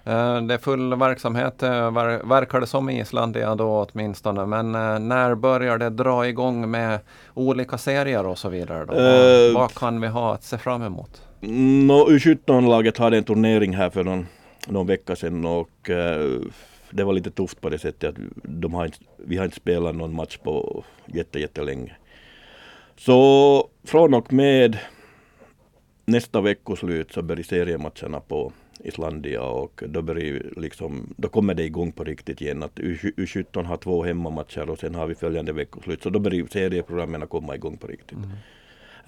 Eh, 0.07 0.47
det 0.47 0.55
är 0.55 0.59
full 0.59 0.95
verksamhet 0.95 1.63
verkar 2.25 2.61
det 2.61 2.67
som 2.67 2.91
i 2.91 3.01
Islandia 3.01 3.55
då 3.55 3.87
åtminstone. 3.89 4.47
Men 4.47 4.75
eh, 4.75 4.99
när 4.99 5.35
börjar 5.35 5.79
det 5.79 5.91
dra 5.91 6.29
igång 6.29 6.71
med 6.71 6.99
olika 7.35 7.79
serier 7.79 8.27
och 8.27 8.39
så 8.39 8.49
vidare? 8.49 8.85
Då? 8.85 8.95
Uh, 8.95 9.55
vad 9.55 9.75
kan 9.75 10.01
vi 10.01 10.09
ha 10.09 10.35
att 10.35 10.45
se 10.45 10.59
fram 10.59 10.83
emot? 10.83 11.23
No, 11.41 12.09
U17-laget 12.09 12.99
hade 12.99 13.17
en 13.17 13.25
turnering 13.25 13.75
här 13.75 13.91
för 13.91 14.05
någon 14.05 14.27
någon 14.67 14.87
vecka 14.87 15.17
sedan 15.17 15.45
och 15.45 15.91
eh, 15.91 16.41
det 16.91 17.05
var 17.05 17.13
lite 17.13 17.31
tufft 17.31 17.61
på 17.61 17.69
det 17.69 17.79
sättet 17.79 18.09
att 18.09 18.17
de 18.43 18.75
har 18.75 18.85
inte, 18.85 18.99
vi 19.17 19.37
har 19.37 19.45
inte 19.45 19.57
spelat 19.57 19.95
någon 19.95 20.15
match 20.15 20.37
på 20.37 20.85
jätte, 21.07 21.39
jättelänge. 21.41 21.97
Så 22.97 23.69
från 23.85 24.15
och 24.15 24.33
med 24.33 24.79
nästa 26.05 26.41
veckoslut 26.41 27.13
så 27.13 27.23
börjar 27.23 27.43
seriematcherna 27.43 28.21
på 28.21 28.53
Islandia 28.85 29.43
och 29.43 29.83
då, 29.87 30.03
börjar 30.03 30.43
liksom, 30.57 31.15
då 31.17 31.29
kommer 31.29 31.55
det 31.55 31.65
igång 31.65 31.93
på 31.93 32.05
riktigt 32.05 32.41
igen. 32.41 32.63
Att 32.63 32.79
U17 32.79 33.65
har 33.65 33.77
två 33.77 34.05
hemmamatcher 34.05 34.71
och 34.71 34.79
sen 34.79 34.95
har 34.95 35.07
vi 35.07 35.15
följande 35.15 35.53
veckoslut. 35.53 36.03
Så 36.03 36.11
då 36.11 36.19
börjar 36.19 36.47
serieprogrammen 36.47 37.27
komma 37.27 37.55
igång 37.55 37.77
på 37.77 37.87
riktigt. 37.87 38.19
Mm. 38.19 38.31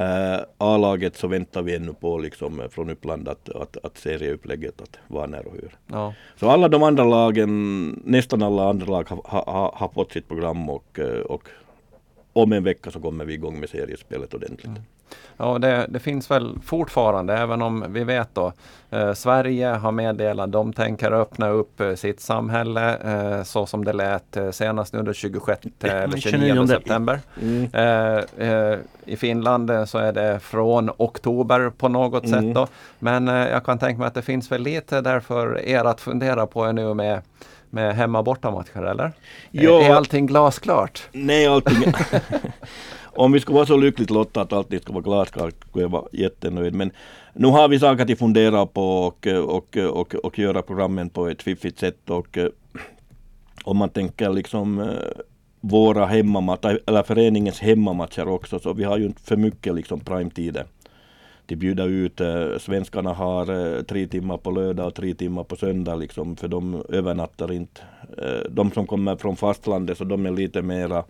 Uh, 0.01 0.45
A-laget 0.59 1.17
så 1.17 1.27
väntar 1.27 1.63
vi 1.63 1.77
ännu 1.77 1.95
på 1.95 2.19
liksom 2.19 2.63
från 2.71 2.91
Uppland 2.91 3.29
att, 3.29 3.49
att, 3.49 3.77
att 3.85 3.99
serieupplägget 3.99 4.81
att 4.81 4.99
vara 5.09 5.27
när 5.27 5.47
och 5.47 5.55
hur. 5.55 5.77
Ja. 5.87 6.15
Så 6.37 6.49
alla 6.49 6.69
de 6.69 6.83
andra 6.83 7.05
lagen, 7.05 7.89
nästan 8.05 8.43
alla 8.43 8.69
andra 8.69 8.87
lag 8.87 9.09
har, 9.09 9.43
har, 9.53 9.73
har 9.75 9.89
fått 9.89 10.13
sitt 10.13 10.29
program 10.29 10.71
och, 10.71 10.99
eh, 10.99 11.21
och 11.21 11.49
om 12.33 12.53
en 12.53 12.65
vecka 12.65 12.91
så 12.91 13.01
kommer 13.01 13.25
vi 13.25 13.35
igång 13.35 13.61
med 13.61 13.69
seriespelet 13.69 14.35
ordentligt. 14.35 14.67
Mm. 14.67 14.83
Ja, 15.37 15.59
det, 15.59 15.87
det, 15.89 15.99
finns 15.99 16.31
väl 16.31 16.59
fortfarande, 16.65 17.37
även 17.37 17.63
om 17.63 17.85
vi 17.89 18.05
vet 18.05 18.35
då 18.35 18.53
eh, 18.91 19.13
Sverige 19.13 19.69
har 19.69 19.93
meddelat 19.93 20.53
de 20.53 20.73
tänker 20.73 21.13
öppna 21.13 21.49
upp 21.49 21.81
eh, 21.81 21.95
sitt 21.95 22.21
samhälle 22.21 22.97
eh, 22.97 23.43
så 23.43 23.67
som 23.67 23.85
det 23.85 23.93
lät 23.93 24.37
eh, 24.37 24.51
senast 24.51 24.93
nu 24.93 25.03
den 25.03 25.15
26 25.15 25.61
eller 25.81 26.19
29 26.19 26.67
september. 26.67 27.21
Mm. 27.43 27.69
Eh, 27.73 28.49
eh, 28.49 28.79
I 29.05 29.17
Finland 29.17 29.71
så 29.87 29.99
är 29.99 30.13
det 30.13 30.41
från 30.41 30.91
oktober 30.97 31.71
på 31.71 31.89
något 31.89 32.25
mm. 32.25 32.43
sätt 32.43 32.55
då. 32.55 32.67
Men 32.99 33.27
jag 33.27 33.65
kan 33.65 33.79
tänka 33.79 33.99
mig 33.99 34.07
att 34.07 34.15
det 34.15 34.23
finns 34.23 34.53
väl 34.53 34.63
lite 34.63 35.01
därför 35.01 35.61
er 35.61 35.85
att 35.85 36.01
fundera 36.01 36.47
på 36.47 36.73
nu 36.73 36.95
med 36.95 37.23
med 37.71 37.97
hemma 37.97 38.23
bortamatcher 38.23 38.83
eller? 38.83 39.13
Ja, 39.51 39.83
är 39.83 39.95
allting 39.95 40.27
glasklart? 40.27 41.03
Nej, 41.13 41.47
allting 41.47 41.93
om 43.17 43.33
vi 43.33 43.41
skulle 43.41 43.55
vara 43.55 43.67
så 43.67 43.77
lyckligt 43.77 44.11
lottade 44.11 44.45
att 44.45 44.53
allting 44.53 44.81
skulle 44.81 44.95
vara 44.95 45.05
glasklart 45.05 45.55
skulle 45.69 45.85
jag 45.85 45.91
vara 45.91 46.09
jättenöjd. 46.13 46.75
Men 46.75 46.91
nu 47.35 47.49
har 47.49 47.69
vi 47.69 47.79
saker 47.79 48.13
att 48.13 48.19
fundera 48.19 48.67
på 48.67 48.99
och, 48.99 49.27
och, 49.27 49.77
och, 49.77 50.15
och 50.15 50.39
göra 50.39 50.63
programmen 50.63 51.09
på 51.09 51.29
ett 51.29 51.43
fiffigt 51.43 51.79
sätt. 51.79 52.11
Och, 52.11 52.39
eh, 52.39 52.49
om 53.65 53.77
man 53.77 53.89
tänker 53.89 54.31
liksom 54.31 54.81
eh, 54.81 54.87
våra 55.61 56.07
hemmamatcher, 56.07 56.81
eller 56.87 57.03
föreningens 57.03 57.61
hemmamatcher 57.61 58.29
också, 58.29 58.59
så 58.59 58.73
vi 58.73 58.85
har 58.85 58.99
ju 58.99 59.07
inte 59.07 59.23
för 59.23 59.37
mycket 59.37 59.75
liksom 59.75 60.01
primetider. 60.01 60.65
De 61.47 61.57
bjuder 61.57 61.89
ut, 61.89 62.21
eh, 62.21 62.59
svenskarna 62.61 63.13
har 63.13 63.83
tre 63.83 64.07
timmar 64.07 64.37
på 64.37 64.51
lördag 64.51 64.87
och 64.87 64.95
tre 64.95 65.15
timmar 65.15 65.45
på 65.45 65.57
söndag 65.57 65.95
liksom, 65.95 66.37
för 66.37 66.49
de 66.49 66.85
övernattar 66.89 67.53
inte. 67.53 67.81
de 68.51 68.71
som 68.71 68.87
kommer 68.87 69.17
från 69.17 69.37
fastlandet 69.37 69.99
så 69.99 70.05
de 70.05 70.27
är 70.27 70.31
lite 70.31 70.63
mera 70.63 71.05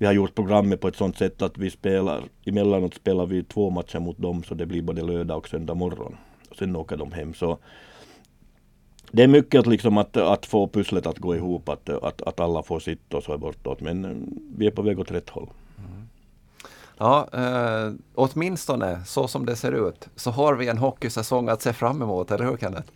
vi 0.00 0.06
har 0.06 0.12
gjort 0.12 0.34
programmet 0.34 0.80
på 0.80 0.88
ett 0.88 0.96
sådant 0.96 1.18
sätt 1.18 1.42
att 1.42 1.58
vi 1.58 1.70
spelar, 1.70 2.22
emellanåt 2.44 2.94
spelar 2.94 3.26
vi 3.26 3.42
två 3.42 3.70
matcher 3.70 3.98
mot 3.98 4.18
dem 4.18 4.42
så 4.42 4.54
det 4.54 4.66
blir 4.66 4.82
både 4.82 5.02
lördag 5.02 5.38
och 5.38 5.48
söndag 5.48 5.74
morgon. 5.74 6.16
Och 6.50 6.56
sen 6.56 6.76
åker 6.76 6.96
de 6.96 7.12
hem. 7.12 7.34
Så 7.34 7.58
det 9.10 9.22
är 9.22 9.28
mycket 9.28 9.60
att, 9.60 9.66
liksom 9.66 9.98
att, 9.98 10.16
att 10.16 10.46
få 10.46 10.68
pusslet 10.68 11.06
att 11.06 11.18
gå 11.18 11.36
ihop, 11.36 11.68
att, 11.68 11.88
att, 11.88 12.22
att 12.22 12.40
alla 12.40 12.62
får 12.62 12.80
sitt 12.80 13.14
och 13.14 13.22
så 13.22 13.38
bortåt. 13.38 13.80
Men 13.80 14.04
eh, 14.04 14.10
vi 14.56 14.66
är 14.66 14.70
på 14.70 14.82
väg 14.82 15.00
åt 15.00 15.10
rätt 15.10 15.30
håll. 15.30 15.50
Mm. 15.78 16.08
Ja, 16.98 17.28
eh, 17.32 17.92
åtminstone 18.14 19.04
så 19.04 19.28
som 19.28 19.46
det 19.46 19.56
ser 19.56 19.88
ut 19.88 20.08
så 20.16 20.30
har 20.30 20.54
vi 20.54 20.68
en 20.68 20.78
hockeysäsong 20.78 21.48
att 21.48 21.62
se 21.62 21.72
fram 21.72 22.02
emot, 22.02 22.30
eller 22.30 22.44
hur 22.44 22.56
Kenneth? 22.56 22.88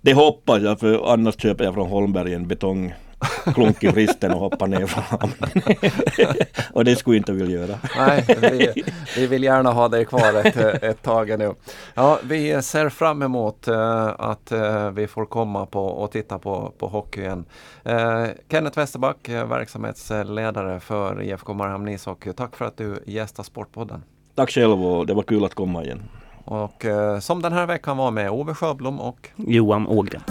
Det 0.00 0.14
hoppas 0.14 0.62
jag, 0.62 0.80
för 0.80 1.12
annars 1.12 1.40
köper 1.40 1.64
jag 1.64 1.74
från 1.74 1.88
Holmberg 1.88 2.34
en 2.34 2.48
betong 2.48 2.94
klunk 3.54 3.84
i 3.84 3.88
vristen 3.88 4.32
och 4.32 4.40
hoppa 4.40 4.66
ner 4.66 4.86
från 4.86 5.32
Och 6.72 6.84
det 6.84 6.96
skulle 6.96 7.16
inte 7.16 7.32
vilja 7.32 7.60
göra. 7.60 7.78
Nej, 7.96 8.24
vi, 8.40 8.84
vi, 9.16 9.26
vill 9.26 9.44
gärna 9.44 9.72
ha 9.72 9.88
dig 9.88 10.04
kvar 10.04 10.46
ett, 10.46 10.56
ett 10.82 11.02
tag 11.02 11.38
nu. 11.38 11.54
Ja, 11.94 12.18
vi 12.22 12.62
ser 12.62 12.88
fram 12.88 13.22
emot 13.22 13.68
uh, 13.68 14.06
att 14.18 14.52
uh, 14.52 14.90
vi 14.90 15.06
får 15.06 15.26
komma 15.26 15.66
på 15.66 15.84
och 15.84 16.10
titta 16.10 16.38
på, 16.38 16.72
på 16.78 16.88
hockeyn. 16.88 17.44
Uh, 17.88 18.26
Kenneth 18.50 18.78
Westerback, 18.78 19.28
verksamhetsledare 19.28 20.80
för 20.80 21.22
IFK 21.22 21.54
Mariehamn 21.54 21.88
Ishockey. 21.88 22.32
Tack 22.32 22.56
för 22.56 22.64
att 22.64 22.76
du 22.76 23.02
gästar 23.06 23.42
Sportpodden. 23.42 24.02
Tack 24.34 24.50
själv 24.50 24.84
och 24.84 25.06
det 25.06 25.14
var 25.14 25.22
kul 25.22 25.44
att 25.44 25.54
komma 25.54 25.84
igen. 25.84 26.02
Och 26.44 26.84
som 27.20 27.42
den 27.42 27.52
här 27.52 27.66
veckan 27.66 27.96
var 27.96 28.10
med 28.10 28.30
Ove 28.30 28.54
Sjöblom 28.54 29.00
och 29.00 29.28
Johan 29.36 29.86
Ågren. 29.86 30.22